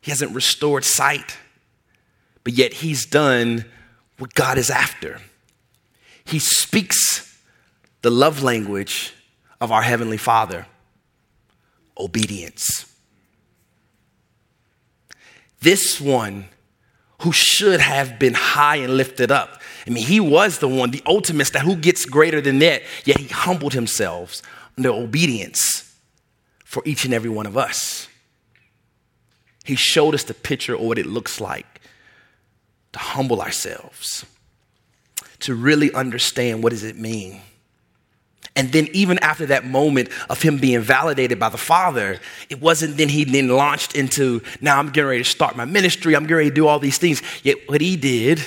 He 0.00 0.10
hasn't 0.10 0.34
restored 0.34 0.84
sight. 0.84 1.36
But 2.44 2.54
yet 2.54 2.72
he's 2.72 3.04
done 3.04 3.66
what 4.18 4.34
God 4.34 4.56
is 4.56 4.70
after. 4.70 5.20
He 6.24 6.38
speaks 6.38 7.38
the 8.02 8.10
love 8.10 8.42
language 8.42 9.14
of 9.60 9.70
our 9.70 9.82
Heavenly 9.82 10.16
Father 10.16 10.66
obedience. 11.98 12.86
This 15.60 16.00
one 16.00 16.46
who 17.20 17.32
should 17.32 17.80
have 17.80 18.18
been 18.18 18.32
high 18.32 18.76
and 18.76 18.96
lifted 18.96 19.30
up. 19.30 19.59
I 19.90 19.92
mean, 19.92 20.06
he 20.06 20.20
was 20.20 20.58
the 20.58 20.68
one, 20.68 20.92
the 20.92 21.02
ultimate, 21.04 21.52
that 21.52 21.62
who 21.62 21.74
gets 21.74 22.04
greater 22.04 22.40
than 22.40 22.60
that, 22.60 22.82
yet 23.04 23.18
he 23.18 23.26
humbled 23.26 23.74
himself 23.74 24.40
under 24.78 24.90
obedience 24.90 25.92
for 26.64 26.80
each 26.86 27.04
and 27.04 27.12
every 27.12 27.30
one 27.30 27.44
of 27.44 27.56
us. 27.56 28.06
He 29.64 29.74
showed 29.74 30.14
us 30.14 30.22
the 30.22 30.34
picture 30.34 30.74
of 30.74 30.80
what 30.80 30.98
it 30.98 31.06
looks 31.06 31.40
like 31.40 31.80
to 32.92 32.98
humble 33.00 33.42
ourselves, 33.42 34.24
to 35.40 35.54
really 35.56 35.92
understand 35.92 36.62
what 36.62 36.70
does 36.70 36.84
it 36.84 36.96
mean 36.96 37.40
and 38.56 38.72
then, 38.72 38.88
even 38.92 39.18
after 39.20 39.46
that 39.46 39.64
moment 39.64 40.08
of 40.28 40.42
him 40.42 40.58
being 40.58 40.80
validated 40.80 41.38
by 41.38 41.48
the 41.48 41.56
Father, 41.56 42.18
it 42.48 42.60
wasn't 42.60 42.96
then 42.96 43.08
he 43.08 43.24
then 43.24 43.48
launched 43.48 43.94
into, 43.94 44.42
now 44.60 44.78
I'm 44.78 44.90
getting 44.90 45.08
ready 45.08 45.22
to 45.22 45.28
start 45.28 45.56
my 45.56 45.64
ministry, 45.64 46.16
I'm 46.16 46.24
getting 46.24 46.36
ready 46.36 46.48
to 46.50 46.54
do 46.54 46.66
all 46.66 46.78
these 46.78 46.98
things. 46.98 47.22
Yet, 47.44 47.56
what 47.68 47.80
he 47.80 47.96
did 47.96 48.42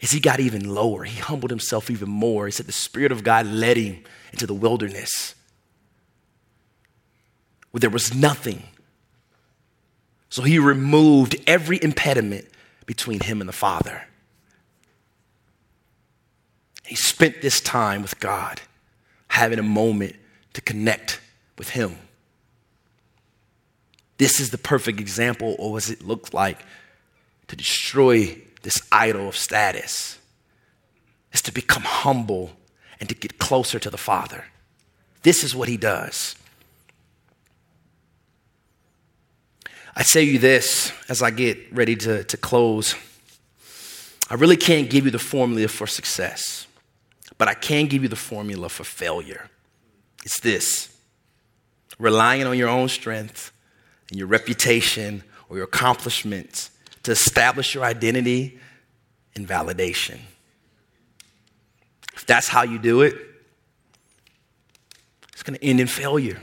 is 0.00 0.12
he 0.12 0.20
got 0.20 0.40
even 0.40 0.72
lower. 0.72 1.04
He 1.04 1.20
humbled 1.20 1.50
himself 1.50 1.90
even 1.90 2.08
more. 2.08 2.46
He 2.46 2.52
said, 2.52 2.66
The 2.66 2.72
Spirit 2.72 3.12
of 3.12 3.24
God 3.24 3.46
led 3.46 3.76
him 3.76 4.04
into 4.32 4.46
the 4.46 4.54
wilderness 4.54 5.34
where 7.70 7.80
there 7.80 7.90
was 7.90 8.14
nothing. 8.14 8.62
So 10.30 10.42
he 10.42 10.58
removed 10.58 11.36
every 11.46 11.82
impediment 11.82 12.46
between 12.86 13.20
him 13.20 13.40
and 13.40 13.48
the 13.48 13.54
Father. 13.54 14.08
He 16.88 16.94
spent 16.94 17.42
this 17.42 17.60
time 17.60 18.00
with 18.00 18.18
God 18.18 18.62
having 19.28 19.58
a 19.58 19.62
moment 19.62 20.16
to 20.54 20.62
connect 20.62 21.20
with 21.58 21.70
Him. 21.70 21.98
This 24.16 24.40
is 24.40 24.50
the 24.50 24.58
perfect 24.58 24.98
example 24.98 25.54
of 25.58 25.70
what 25.70 25.90
it 25.90 26.02
looks 26.02 26.32
like 26.32 26.58
to 27.48 27.56
destroy 27.56 28.38
this 28.62 28.82
idol 28.92 29.28
of 29.28 29.36
status. 29.36 30.18
Is 31.32 31.42
to 31.42 31.52
become 31.52 31.82
humble 31.82 32.52
and 33.00 33.08
to 33.08 33.14
get 33.14 33.38
closer 33.38 33.78
to 33.78 33.90
the 33.90 33.98
Father. 33.98 34.44
This 35.22 35.44
is 35.44 35.54
what 35.54 35.68
He 35.68 35.76
does. 35.76 36.34
I 39.94 40.02
say 40.02 40.22
you 40.22 40.38
this 40.38 40.92
as 41.08 41.22
I 41.22 41.30
get 41.30 41.58
ready 41.72 41.96
to, 41.96 42.24
to 42.24 42.36
close. 42.36 42.94
I 44.30 44.34
really 44.34 44.56
can't 44.56 44.88
give 44.88 45.04
you 45.04 45.10
the 45.10 45.18
formula 45.18 45.68
for 45.68 45.86
success. 45.86 46.66
But 47.36 47.48
I 47.48 47.54
can 47.54 47.86
give 47.86 48.02
you 48.02 48.08
the 48.08 48.16
formula 48.16 48.68
for 48.68 48.84
failure. 48.84 49.50
It's 50.24 50.40
this 50.40 50.94
relying 51.98 52.44
on 52.46 52.56
your 52.56 52.68
own 52.68 52.88
strength 52.88 53.52
and 54.10 54.18
your 54.18 54.28
reputation 54.28 55.24
or 55.48 55.56
your 55.56 55.64
accomplishments 55.64 56.70
to 57.04 57.12
establish 57.12 57.74
your 57.74 57.84
identity 57.84 58.58
and 59.34 59.46
validation. 59.46 60.18
If 62.14 62.26
that's 62.26 62.48
how 62.48 62.62
you 62.62 62.78
do 62.78 63.02
it, 63.02 63.14
it's 65.32 65.42
going 65.42 65.58
to 65.58 65.64
end 65.64 65.80
in 65.80 65.86
failure. 65.86 66.40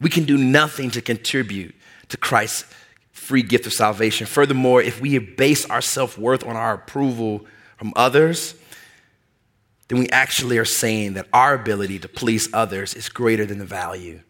We 0.00 0.10
can 0.10 0.24
do 0.24 0.36
nothing 0.36 0.90
to 0.90 1.00
contribute 1.00 1.74
to 2.08 2.16
Christ's 2.16 2.64
free 3.12 3.42
gift 3.42 3.66
of 3.66 3.72
salvation. 3.72 4.26
Furthermore, 4.26 4.82
if 4.82 5.00
we 5.00 5.16
base 5.18 5.64
our 5.70 5.80
self 5.80 6.18
worth 6.18 6.44
on 6.44 6.56
our 6.56 6.74
approval 6.74 7.46
from 7.78 7.92
others, 7.96 8.54
then 9.88 9.98
we 9.98 10.08
actually 10.10 10.58
are 10.58 10.64
saying 10.64 11.14
that 11.14 11.28
our 11.32 11.54
ability 11.54 11.98
to 12.00 12.08
please 12.08 12.48
others 12.52 12.94
is 12.94 13.08
greater 13.08 13.46
than 13.46 13.58
the 13.58 13.64
value 13.64 14.20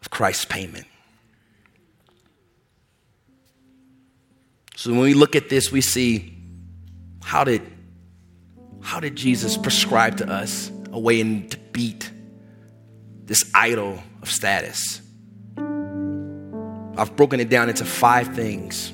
of 0.00 0.10
Christ's 0.10 0.44
payment. 0.44 0.86
So 4.82 4.90
when 4.90 5.02
we 5.02 5.14
look 5.14 5.36
at 5.36 5.48
this, 5.48 5.70
we 5.70 5.80
see 5.80 6.36
how 7.22 7.44
did, 7.44 7.62
how 8.80 8.98
did 8.98 9.14
Jesus 9.14 9.56
prescribe 9.56 10.16
to 10.16 10.28
us 10.28 10.72
a 10.90 10.98
way 10.98 11.20
in, 11.20 11.48
to 11.50 11.58
beat 11.70 12.10
this 13.26 13.48
idol 13.54 14.02
of 14.22 14.28
status? 14.28 15.00
I've 15.56 17.14
broken 17.14 17.38
it 17.38 17.48
down 17.48 17.68
into 17.68 17.84
five 17.84 18.34
things. 18.34 18.92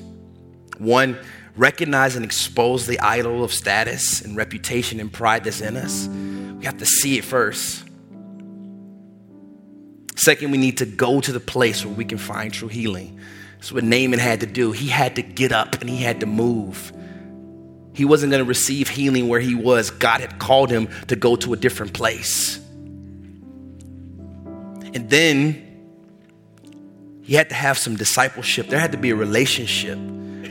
One, 0.77 1.17
recognize 1.55 2.15
and 2.15 2.23
expose 2.23 2.85
the 2.85 2.99
idol 2.99 3.43
of 3.43 3.51
status 3.51 4.21
and 4.21 4.37
reputation 4.37 4.99
and 4.99 5.11
pride 5.11 5.43
that's 5.43 5.59
in 5.59 5.75
us, 5.75 6.07
we 6.07 6.65
have 6.65 6.77
to 6.77 6.85
see 6.85 7.17
it 7.17 7.25
first. 7.25 7.83
Second, 10.15 10.51
we 10.51 10.59
need 10.59 10.77
to 10.77 10.85
go 10.85 11.19
to 11.19 11.31
the 11.31 11.39
place 11.39 11.83
where 11.83 11.95
we 11.95 12.05
can 12.05 12.19
find 12.19 12.53
true 12.53 12.67
healing. 12.67 13.19
That's 13.59 13.73
what 13.73 13.83
Naaman 13.83 14.19
had 14.19 14.39
to 14.39 14.45
do. 14.45 14.71
He 14.71 14.87
had 14.87 15.17
to 15.17 15.21
get 15.21 15.51
up 15.51 15.81
and 15.81 15.89
he 15.89 15.97
had 15.97 16.21
to 16.21 16.25
move. 16.25 16.93
He 17.93 18.05
wasn't 18.05 18.31
going 18.31 18.41
to 18.41 18.47
receive 18.47 18.87
healing 18.87 19.27
where 19.27 19.41
he 19.41 19.53
was. 19.53 19.91
God 19.91 20.21
had 20.21 20.39
called 20.39 20.71
him 20.71 20.87
to 21.07 21.17
go 21.17 21.35
to 21.35 21.51
a 21.51 21.57
different 21.57 21.91
place. 21.91 22.57
And 24.93 25.09
then 25.09 25.65
he 27.23 27.35
had 27.35 27.49
to 27.49 27.55
have 27.55 27.77
some 27.77 27.97
discipleship. 27.97 28.69
There 28.69 28.79
had 28.79 28.93
to 28.93 28.97
be 28.97 29.09
a 29.09 29.15
relationship 29.15 29.97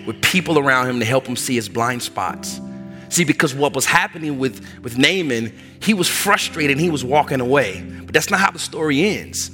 with 0.07 0.21
people 0.21 0.59
around 0.59 0.91
him 0.91 0.99
to 1.01 1.07
help 1.07 1.27
him 1.27 1.37
see 1.37 1.55
his 1.55 1.71
blind 1.71 2.03
spots. 2.03 2.61
See, 3.09 3.25
because 3.25 3.55
what 3.55 3.75
was 3.75 3.87
happening 3.87 4.39
with, 4.39 4.63
with 4.83 4.99
Naaman, 4.99 5.59
he 5.81 5.95
was 5.95 6.09
frustrated 6.09 6.73
and 6.73 6.81
he 6.81 6.91
was 6.91 7.03
walking 7.03 7.41
away. 7.41 7.83
But 8.05 8.13
that's 8.13 8.31
not 8.31 8.41
how 8.41 8.51
the 8.51 8.59
story 8.59 9.03
ends. 9.03 9.51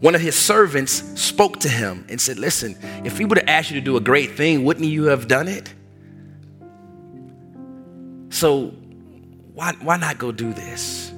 One 0.00 0.14
of 0.14 0.20
his 0.20 0.36
servants 0.36 0.92
spoke 1.20 1.60
to 1.60 1.68
him 1.68 2.06
and 2.08 2.20
said, 2.20 2.38
Listen, 2.38 2.76
if 3.04 3.18
he 3.18 3.24
would 3.24 3.38
have 3.38 3.48
asked 3.48 3.70
you 3.70 3.80
to 3.80 3.84
do 3.84 3.96
a 3.96 4.00
great 4.00 4.36
thing, 4.36 4.64
wouldn't 4.64 4.86
you 4.86 5.04
have 5.04 5.26
done 5.26 5.48
it? 5.48 5.72
So, 8.30 8.68
why, 9.54 9.72
why 9.80 9.96
not 9.96 10.18
go 10.18 10.30
do 10.30 10.52
this? 10.52 11.12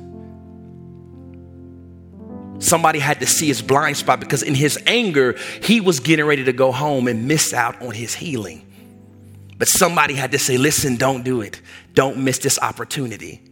Somebody 2.58 2.98
had 2.98 3.20
to 3.20 3.26
see 3.26 3.48
his 3.48 3.60
blind 3.60 3.98
spot 3.98 4.20
because 4.20 4.42
in 4.42 4.54
his 4.54 4.78
anger, 4.86 5.36
he 5.62 5.80
was 5.80 6.00
getting 6.00 6.24
ready 6.24 6.44
to 6.44 6.52
go 6.52 6.72
home 6.72 7.08
and 7.08 7.28
miss 7.28 7.52
out 7.52 7.80
on 7.82 7.92
his 7.92 8.14
healing. 8.14 8.66
But 9.58 9.68
somebody 9.68 10.14
had 10.14 10.30
to 10.32 10.38
say, 10.38 10.56
listen, 10.56 10.96
don't 10.96 11.22
do 11.22 11.42
it. 11.42 11.60
Don't 11.92 12.18
miss 12.18 12.38
this 12.38 12.58
opportunity. 12.58 13.42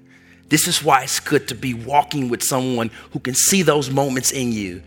This 0.48 0.66
is 0.66 0.82
why 0.82 1.02
it's 1.02 1.20
good 1.20 1.48
to 1.48 1.54
be 1.54 1.74
walking 1.74 2.30
with 2.30 2.42
someone 2.42 2.90
who 3.10 3.18
can 3.18 3.34
see 3.34 3.60
those 3.60 3.90
moments 3.90 4.30
in 4.30 4.52
you 4.52 4.82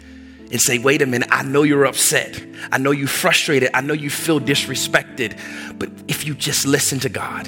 and 0.51 0.61
say, 0.61 0.77
wait 0.77 1.01
a 1.01 1.05
minute, 1.05 1.29
I 1.31 1.43
know 1.43 1.63
you're 1.63 1.85
upset. 1.85 2.43
I 2.71 2.77
know 2.77 2.91
you're 2.91 3.07
frustrated. 3.07 3.69
I 3.73 3.81
know 3.81 3.93
you 3.93 4.09
feel 4.09 4.39
disrespected. 4.39 5.39
But 5.79 5.89
if 6.07 6.25
you 6.25 6.35
just 6.35 6.67
listen 6.67 6.99
to 6.99 7.09
God, 7.09 7.47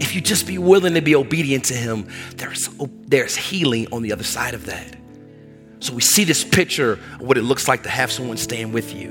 if 0.00 0.14
you 0.14 0.20
just 0.20 0.46
be 0.46 0.58
willing 0.58 0.94
to 0.94 1.00
be 1.00 1.14
obedient 1.14 1.66
to 1.66 1.74
Him, 1.74 2.08
there's, 2.36 2.68
there's 3.06 3.36
healing 3.36 3.86
on 3.92 4.02
the 4.02 4.12
other 4.12 4.24
side 4.24 4.54
of 4.54 4.66
that. 4.66 4.96
So 5.80 5.92
we 5.94 6.02
see 6.02 6.24
this 6.24 6.44
picture 6.44 6.92
of 6.92 7.20
what 7.20 7.38
it 7.38 7.42
looks 7.42 7.68
like 7.68 7.82
to 7.84 7.88
have 7.88 8.10
someone 8.10 8.36
stand 8.36 8.72
with 8.72 8.94
you. 8.94 9.08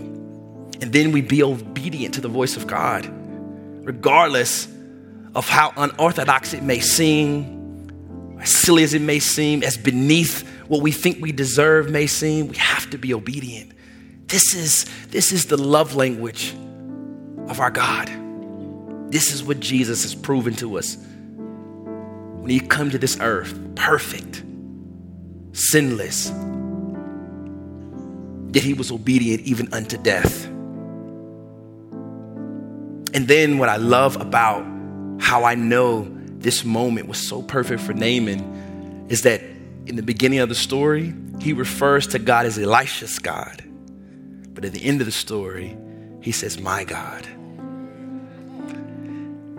And 0.81 0.91
then 0.91 1.11
we 1.11 1.21
be 1.21 1.43
obedient 1.43 2.15
to 2.15 2.21
the 2.21 2.27
voice 2.27 2.57
of 2.57 2.67
God, 2.67 3.07
regardless 3.85 4.67
of 5.35 5.47
how 5.47 5.73
unorthodox 5.77 6.53
it 6.53 6.63
may 6.63 6.79
seem, 6.79 8.37
as 8.41 8.51
silly 8.51 8.83
as 8.83 8.93
it 8.93 9.01
may 9.01 9.19
seem, 9.19 9.63
as 9.63 9.77
beneath 9.77 10.49
what 10.67 10.81
we 10.81 10.91
think 10.91 11.21
we 11.21 11.31
deserve 11.31 11.89
may 11.89 12.07
seem, 12.07 12.47
we 12.47 12.57
have 12.57 12.89
to 12.91 12.97
be 12.97 13.13
obedient. 13.13 13.71
This 14.27 14.53
is, 14.55 14.85
this 15.09 15.31
is 15.31 15.45
the 15.45 15.57
love 15.57 15.95
language 15.95 16.53
of 17.47 17.59
our 17.59 17.71
God. 17.71 18.09
This 19.11 19.31
is 19.31 19.43
what 19.43 19.59
Jesus 19.59 20.03
has 20.03 20.15
proven 20.15 20.55
to 20.55 20.77
us. 20.77 20.97
When 20.97 22.49
he 22.49 22.59
come 22.59 22.89
to 22.89 22.97
this 22.97 23.19
earth, 23.19 23.57
perfect, 23.75 24.43
sinless, 25.51 26.29
yet 28.53 28.63
he 28.63 28.73
was 28.73 28.91
obedient 28.91 29.43
even 29.43 29.73
unto 29.73 29.97
death. 29.97 30.45
And 33.13 33.27
then 33.27 33.59
what 33.59 33.69
I 33.69 33.75
love 33.77 34.19
about 34.19 34.65
how 35.19 35.43
I 35.43 35.55
know 35.55 36.07
this 36.43 36.65
moment 36.65 37.07
was 37.07 37.19
so 37.19 37.41
perfect 37.43 37.81
for 37.81 37.93
Naaman 37.93 39.05
is 39.09 39.21
that 39.21 39.41
in 39.85 39.95
the 39.95 40.03
beginning 40.03 40.39
of 40.39 40.49
the 40.49 40.55
story, 40.55 41.13
he 41.39 41.53
refers 41.53 42.07
to 42.07 42.19
God 42.19 42.45
as 42.45 42.57
Elisha's 42.57 43.19
God. 43.19 43.63
But 44.53 44.65
at 44.65 44.71
the 44.71 44.83
end 44.83 45.01
of 45.01 45.05
the 45.05 45.11
story, 45.11 45.77
he 46.21 46.31
says, 46.31 46.59
My 46.59 46.83
God. 46.83 47.27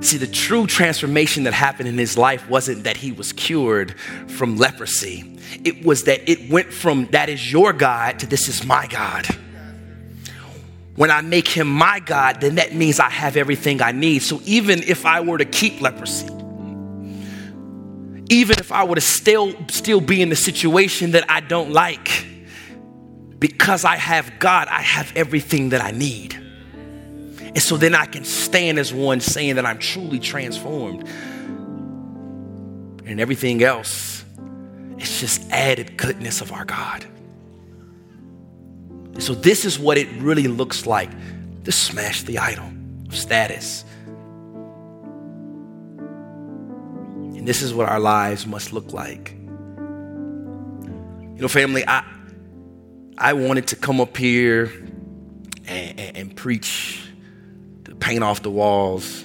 See, 0.01 0.19
the 0.19 0.27
true 0.27 0.67
transformation 0.67 1.45
that 1.45 1.55
happened 1.55 1.89
in 1.89 1.97
his 1.97 2.19
life 2.19 2.49
wasn't 2.49 2.85
that 2.85 2.97
he 2.97 3.13
was 3.13 3.33
cured 3.33 3.99
from 4.29 4.57
leprosy. 4.57 5.39
It 5.65 5.85
was 5.85 6.05
that 6.05 6.29
it 6.29 6.51
went 6.51 6.73
from 6.73 7.07
that 7.07 7.29
is 7.29 7.51
your 7.53 7.73
God 7.73 8.19
to 8.19 8.27
this 8.27 8.49
is 8.49 8.65
my 8.65 8.87
God. 8.87 9.27
When 10.97 11.11
I 11.11 11.23
make 11.23 11.49
him 11.49 11.69
my 11.69 12.01
God, 12.01 12.41
then 12.41 12.57
that 12.57 12.75
means 12.75 13.01
I 13.01 13.11
have 13.11 13.37
everything 13.37 13.83
I 13.83 13.93
need. 13.93 14.21
So 14.21 14.41
even 14.45 14.83
if 14.83 15.07
I 15.07 15.21
were 15.21 15.39
to 15.39 15.45
keep 15.45 15.81
leprosy, 15.81 16.29
even 18.29 18.59
if 18.59 18.73
I 18.73 18.85
were 18.85 18.95
to 18.95 19.01
still, 19.01 19.55
still 19.69 20.01
be 20.01 20.23
in 20.23 20.29
the 20.29 20.37
situation 20.37 21.13
that 21.13 21.31
I 21.31 21.41
don't 21.41 21.73
like, 21.73 22.27
because 23.39 23.85
I 23.85 23.97
have 23.97 24.39
God, 24.39 24.69
I 24.69 24.81
have 24.81 25.13
everything 25.17 25.71
that 25.71 25.83
I 25.83 25.91
need. 25.91 26.35
And 26.35 27.63
so 27.63 27.77
then 27.77 27.95
I 27.95 28.07
can 28.07 28.25
stand 28.25 28.79
as 28.79 28.93
one 28.93 29.21
saying 29.21 29.57
that 29.57 29.67
I'm 29.67 29.79
truly 29.79 30.19
transformed. 30.19 31.07
And 33.07 33.21
everything 33.21 33.63
else 33.63 34.15
it's 34.99 35.21
just 35.21 35.51
added 35.51 35.97
goodness 35.97 36.41
of 36.41 36.53
our 36.53 36.65
God. 36.65 37.05
So 39.19 39.35
this 39.35 39.65
is 39.65 39.79
what 39.79 39.99
it 39.99 40.09
really 40.21 40.49
looks 40.49 40.87
like 40.87 41.11
to 41.65 41.73
smash 41.73 42.23
the 42.23 42.39
idol 42.39 42.71
of 43.07 43.15
status. 43.15 43.85
And 47.37 47.47
this 47.47 47.63
is 47.63 47.75
what 47.75 47.89
our 47.89 48.01
lives 48.01 48.47
must 48.47 48.73
look 48.73 48.93
like. 48.93 49.35
You 51.35 51.41
know, 51.41 51.49
family, 51.49 51.85
I 51.87 52.05
I 53.17 53.33
wanted 53.35 53.69
to 53.69 53.77
come 53.77 54.01
up 54.01 54.17
here 54.17 54.65
and, 55.67 56.01
and, 56.01 56.17
and 56.17 56.37
preach 56.37 57.09
to 57.85 57.95
paint 57.95 58.25
off 58.25 58.43
the 58.43 58.51
walls. 58.51 59.25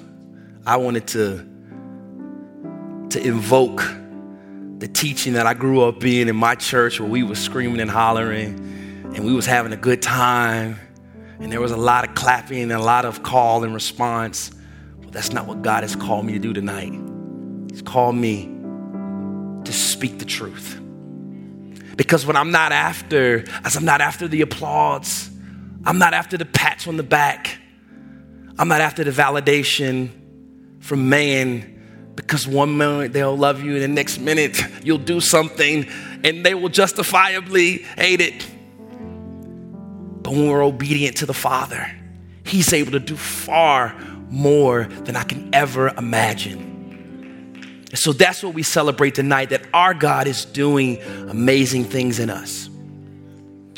I 0.65 0.77
wanted 0.77 1.07
to, 1.07 1.45
to 3.09 3.27
invoke 3.27 3.83
the 4.77 4.87
teaching 4.87 5.33
that 5.33 5.47
I 5.47 5.55
grew 5.55 5.81
up 5.81 6.03
in 6.05 6.29
in 6.29 6.35
my 6.35 6.55
church 6.55 6.99
where 6.99 7.09
we 7.09 7.23
was 7.23 7.39
screaming 7.39 7.81
and 7.81 7.89
hollering 7.89 8.59
and 9.15 9.25
we 9.25 9.33
was 9.33 9.47
having 9.47 9.73
a 9.73 9.77
good 9.77 10.01
time 10.01 10.79
and 11.39 11.51
there 11.51 11.61
was 11.61 11.71
a 11.71 11.77
lot 11.77 12.07
of 12.07 12.13
clapping 12.15 12.63
and 12.63 12.71
a 12.71 12.79
lot 12.79 13.05
of 13.05 13.23
call 13.23 13.63
and 13.63 13.73
response. 13.73 14.51
Well, 14.99 15.09
that's 15.09 15.31
not 15.31 15.47
what 15.47 15.63
God 15.63 15.83
has 15.83 15.95
called 15.95 16.25
me 16.25 16.33
to 16.33 16.39
do 16.39 16.53
tonight. 16.53 17.08
He's 17.71 17.81
called 17.81 18.15
me 18.15 18.45
to 19.65 19.73
speak 19.73 20.19
the 20.19 20.25
truth. 20.25 20.79
Because 21.95 22.25
when 22.25 22.35
I'm 22.35 22.51
not 22.51 22.71
after, 22.71 23.43
as 23.63 23.75
I'm 23.75 23.85
not 23.85 24.01
after 24.01 24.27
the 24.27 24.41
applause, 24.41 25.29
I'm 25.85 25.97
not 25.97 26.13
after 26.13 26.37
the 26.37 26.45
pats 26.45 26.87
on 26.87 26.97
the 26.97 27.03
back, 27.03 27.57
I'm 28.57 28.67
not 28.67 28.81
after 28.81 29.03
the 29.03 29.11
validation 29.11 30.09
from 30.79 31.09
man 31.09 32.11
because 32.15 32.47
one 32.47 32.77
minute 32.77 33.13
they'll 33.13 33.37
love 33.37 33.63
you 33.63 33.73
and 33.73 33.81
the 33.81 33.87
next 33.87 34.17
minute 34.17 34.59
you'll 34.83 34.97
do 34.97 35.21
something 35.21 35.87
and 36.23 36.45
they 36.45 36.53
will 36.53 36.69
justifiably 36.69 37.77
hate 37.97 38.21
it. 38.21 38.45
But 40.21 40.33
when 40.33 40.49
we're 40.49 40.63
obedient 40.63 41.17
to 41.17 41.25
the 41.25 41.33
Father, 41.33 41.89
He's 42.43 42.73
able 42.73 42.93
to 42.93 42.99
do 42.99 43.15
far 43.15 43.95
more 44.29 44.85
than 44.85 45.15
I 45.15 45.23
can 45.23 45.49
ever 45.53 45.89
imagine. 45.89 46.68
So 47.93 48.13
that's 48.13 48.43
what 48.43 48.53
we 48.53 48.63
celebrate 48.63 49.15
tonight 49.15 49.49
that 49.49 49.63
our 49.73 49.93
God 49.93 50.27
is 50.27 50.45
doing 50.45 51.01
amazing 51.01 51.85
things 51.85 52.19
in 52.19 52.29
us. 52.29 52.69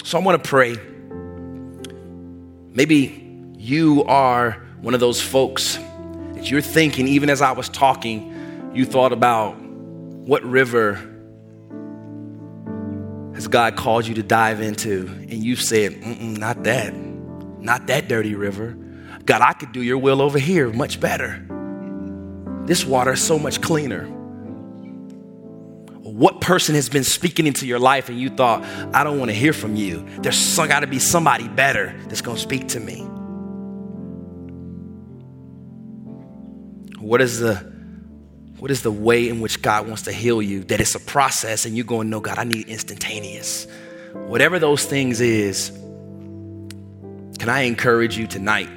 So 0.03 0.17
I 0.17 0.21
want 0.21 0.43
to 0.43 0.49
pray. 0.49 0.75
Maybe 2.73 3.39
you 3.57 4.03
are 4.05 4.61
one 4.81 4.93
of 4.93 4.99
those 4.99 5.21
folks 5.21 5.77
that 6.33 6.49
you're 6.49 6.61
thinking, 6.61 7.07
even 7.07 7.29
as 7.29 7.41
I 7.41 7.51
was 7.51 7.69
talking, 7.69 8.71
you 8.73 8.85
thought 8.85 9.13
about 9.13 9.59
what 9.59 10.43
river 10.43 10.95
has 13.35 13.47
God 13.47 13.75
called 13.75 14.07
you 14.07 14.15
to 14.15 14.23
dive 14.23 14.61
into? 14.61 15.07
And 15.07 15.33
you 15.33 15.55
said, 15.55 16.01
not 16.21 16.63
that, 16.63 16.93
not 16.93 17.87
that 17.87 18.07
dirty 18.07 18.35
river. 18.35 18.77
God, 19.25 19.41
I 19.41 19.53
could 19.53 19.71
do 19.71 19.81
your 19.81 19.97
will 19.97 20.21
over 20.21 20.39
here 20.39 20.71
much 20.71 20.99
better. 20.99 21.45
This 22.65 22.85
water 22.85 23.13
is 23.13 23.21
so 23.21 23.39
much 23.39 23.61
cleaner. 23.61 24.05
What 26.03 26.41
person 26.41 26.75
has 26.75 26.89
been 26.89 27.03
speaking 27.03 27.47
into 27.47 27.65
your 27.65 27.79
life 27.79 28.09
and 28.09 28.19
you 28.19 28.29
thought, 28.29 28.63
I 28.93 29.03
don't 29.03 29.17
want 29.17 29.31
to 29.31 29.35
hear 29.35 29.53
from 29.53 29.75
you? 29.75 30.05
There's 30.19 30.55
got 30.55 30.81
to 30.81 30.87
be 30.87 30.99
somebody 30.99 31.47
better 31.47 31.95
that's 32.07 32.21
going 32.21 32.37
to 32.37 32.41
speak 32.41 32.67
to 32.69 32.79
me. 32.79 33.01
What 36.99 37.21
is 37.21 37.39
the 37.39 37.71
what 38.59 38.69
is 38.69 38.83
the 38.83 38.91
way 38.91 39.27
in 39.27 39.41
which 39.41 39.63
God 39.63 39.87
wants 39.87 40.03
to 40.03 40.11
heal 40.11 40.39
you? 40.39 40.63
That 40.65 40.79
it's 40.79 40.93
a 40.93 40.99
process 40.99 41.65
and 41.65 41.75
you're 41.75 41.85
going, 41.85 42.11
no, 42.11 42.19
God, 42.19 42.37
I 42.37 42.43
need 42.43 42.67
instantaneous. 42.67 43.65
Whatever 44.13 44.59
those 44.59 44.85
things 44.85 45.19
is, 45.19 45.71
can 47.39 47.49
I 47.49 47.61
encourage 47.61 48.19
you 48.19 48.27
tonight 48.27 48.69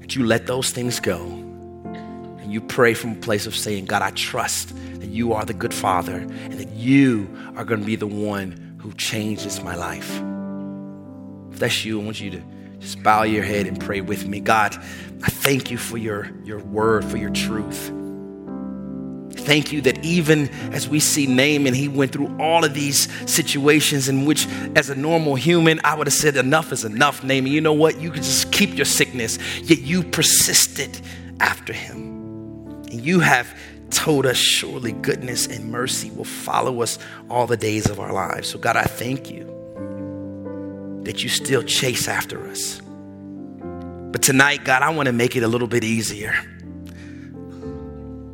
that 0.00 0.14
you 0.14 0.26
let 0.26 0.46
those 0.46 0.68
things 0.68 1.00
go 1.00 1.41
you 2.52 2.60
pray 2.60 2.94
from 2.94 3.12
a 3.12 3.16
place 3.16 3.46
of 3.46 3.56
saying, 3.56 3.86
God, 3.86 4.02
I 4.02 4.10
trust 4.10 4.74
that 5.00 5.08
you 5.08 5.32
are 5.32 5.44
the 5.44 5.54
good 5.54 5.74
father 5.74 6.16
and 6.16 6.54
that 6.54 6.70
you 6.70 7.28
are 7.56 7.64
going 7.64 7.80
to 7.80 7.86
be 7.86 7.96
the 7.96 8.06
one 8.06 8.76
who 8.80 8.92
changes 8.94 9.62
my 9.62 9.74
life. 9.74 10.10
If 11.52 11.58
that's 11.58 11.84
you, 11.84 12.00
I 12.00 12.04
want 12.04 12.20
you 12.20 12.30
to 12.30 12.42
just 12.80 13.02
bow 13.02 13.22
your 13.22 13.44
head 13.44 13.66
and 13.66 13.80
pray 13.80 14.00
with 14.00 14.26
me. 14.26 14.40
God, 14.40 14.74
I 15.22 15.28
thank 15.28 15.70
you 15.70 15.78
for 15.78 15.96
your, 15.96 16.30
your 16.44 16.58
word, 16.58 17.04
for 17.04 17.16
your 17.16 17.30
truth. 17.30 17.92
Thank 19.32 19.72
you 19.72 19.80
that 19.82 20.04
even 20.04 20.48
as 20.72 20.88
we 20.88 21.00
see 21.00 21.26
Naaman, 21.26 21.74
he 21.74 21.88
went 21.88 22.12
through 22.12 22.36
all 22.38 22.64
of 22.64 22.74
these 22.74 23.08
situations 23.30 24.08
in 24.08 24.24
which, 24.24 24.46
as 24.76 24.90
a 24.90 24.94
normal 24.94 25.34
human, 25.34 25.80
I 25.84 25.96
would 25.96 26.06
have 26.06 26.14
said, 26.14 26.36
Enough 26.36 26.70
is 26.72 26.84
enough, 26.84 27.24
Naaman. 27.24 27.46
You 27.46 27.60
know 27.60 27.72
what? 27.72 28.00
You 28.00 28.10
could 28.10 28.22
just 28.22 28.52
keep 28.52 28.76
your 28.76 28.84
sickness, 28.84 29.38
yet 29.62 29.80
you 29.80 30.02
persisted 30.04 31.00
after 31.40 31.72
him. 31.72 32.21
And 32.92 33.00
you 33.00 33.20
have 33.20 33.58
told 33.90 34.26
us, 34.26 34.36
Surely 34.36 34.92
goodness 34.92 35.46
and 35.46 35.72
mercy 35.72 36.10
will 36.10 36.24
follow 36.24 36.82
us 36.82 36.98
all 37.30 37.46
the 37.46 37.56
days 37.56 37.88
of 37.88 37.98
our 37.98 38.12
lives. 38.12 38.48
So, 38.48 38.58
God, 38.58 38.76
I 38.76 38.84
thank 38.84 39.30
you 39.30 39.48
that 41.04 41.22
you 41.22 41.28
still 41.30 41.62
chase 41.62 42.06
after 42.06 42.46
us. 42.48 42.80
But 44.12 44.22
tonight, 44.22 44.64
God, 44.64 44.82
I 44.82 44.90
want 44.90 45.06
to 45.06 45.12
make 45.12 45.36
it 45.36 45.42
a 45.42 45.48
little 45.48 45.66
bit 45.66 45.84
easier. 45.84 46.34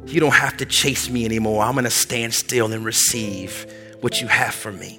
You 0.07 0.21
don't 0.21 0.35
have 0.35 0.57
to 0.57 0.67
chase 0.67 1.09
me 1.09 1.25
anymore. 1.25 1.63
I'm 1.63 1.75
going 1.75 1.85
to 1.85 1.91
stand 1.91 2.35
still 2.35 2.73
and 2.73 2.85
receive 2.85 3.73
what 4.01 4.21
you 4.21 4.27
have 4.27 4.55
for 4.55 4.73
me. 4.73 4.99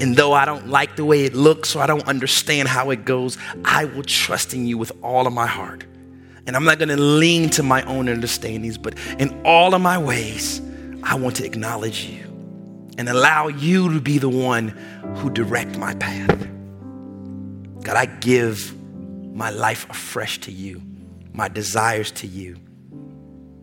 And 0.00 0.14
though 0.14 0.34
I 0.34 0.44
don't 0.44 0.68
like 0.68 0.96
the 0.96 1.04
way 1.04 1.24
it 1.24 1.34
looks 1.34 1.74
or 1.74 1.82
I 1.82 1.86
don't 1.86 2.06
understand 2.06 2.68
how 2.68 2.90
it 2.90 3.04
goes, 3.04 3.38
I 3.64 3.86
will 3.86 4.02
trust 4.02 4.52
in 4.52 4.66
you 4.66 4.76
with 4.76 4.92
all 5.02 5.26
of 5.26 5.32
my 5.32 5.46
heart. 5.46 5.84
And 6.46 6.56
I'm 6.56 6.64
not 6.64 6.78
going 6.78 6.90
to 6.90 7.00
lean 7.00 7.48
to 7.50 7.62
my 7.62 7.82
own 7.84 8.08
understandings, 8.08 8.76
but 8.76 8.98
in 9.18 9.40
all 9.44 9.74
of 9.74 9.80
my 9.80 9.96
ways, 9.96 10.60
I 11.02 11.14
want 11.14 11.36
to 11.36 11.46
acknowledge 11.46 12.04
you 12.04 12.22
and 12.98 13.08
allow 13.08 13.48
you 13.48 13.92
to 13.92 14.00
be 14.00 14.18
the 14.18 14.28
one 14.28 14.68
who 15.16 15.30
direct 15.30 15.78
my 15.78 15.94
path. 15.94 16.48
God, 17.82 17.96
I 17.96 18.06
give 18.06 18.74
my 19.34 19.50
life 19.50 19.88
afresh 19.88 20.38
to 20.40 20.52
you, 20.52 20.82
my 21.32 21.48
desires 21.48 22.10
to 22.12 22.26
you. 22.26 22.56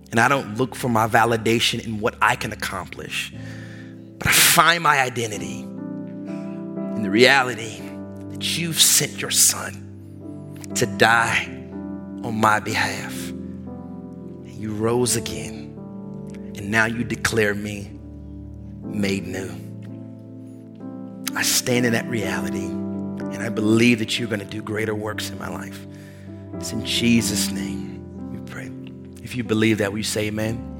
And 0.10 0.20
I 0.20 0.28
don't 0.28 0.58
look 0.58 0.76
for 0.76 0.90
my 0.90 1.08
validation 1.08 1.86
in 1.86 2.00
what 2.00 2.16
I 2.22 2.36
can 2.36 2.52
accomplish, 2.52 3.32
but 4.18 4.28
I 4.28 4.32
find 4.32 4.84
my 4.84 5.00
identity 5.00 5.62
in 5.62 7.04
the 7.04 7.10
reality 7.10 7.82
that 8.30 8.58
you've 8.58 8.80
sent 8.80 9.22
your 9.22 9.32
son 9.32 9.88
to 10.76 10.86
die 10.86 11.61
on 12.24 12.36
my 12.39 12.59
behalf. 12.59 13.30
And 13.30 14.55
you 14.55 14.74
rose 14.74 15.15
again, 15.15 15.76
and 16.55 16.69
now 16.69 16.86
you 16.86 17.03
declare 17.03 17.53
me 17.53 17.91
made 18.84 19.28
new. 19.28 19.49
I 21.36 21.43
stand 21.43 21.86
in 21.86 21.93
that 21.93 22.07
reality, 22.07 22.65
and 22.65 23.38
I 23.38 23.49
believe 23.49 23.99
that 23.99 24.19
you're 24.19 24.28
going 24.28 24.39
to 24.39 24.45
do 24.45 24.61
greater 24.61 24.93
works 24.93 25.30
in 25.30 25.38
my 25.39 25.49
life. 25.49 25.86
It's 26.55 26.74
in 26.74 26.86
Jesus' 26.86 27.51
name 27.51 28.32
we 28.32 28.39
pray. 28.51 28.69
If 29.24 29.36
you 29.36 29.43
believe 29.43 29.78
that, 29.80 29.91
will 29.91 29.99
you 29.99 30.03
say 30.03 30.28
amen? 30.28 30.70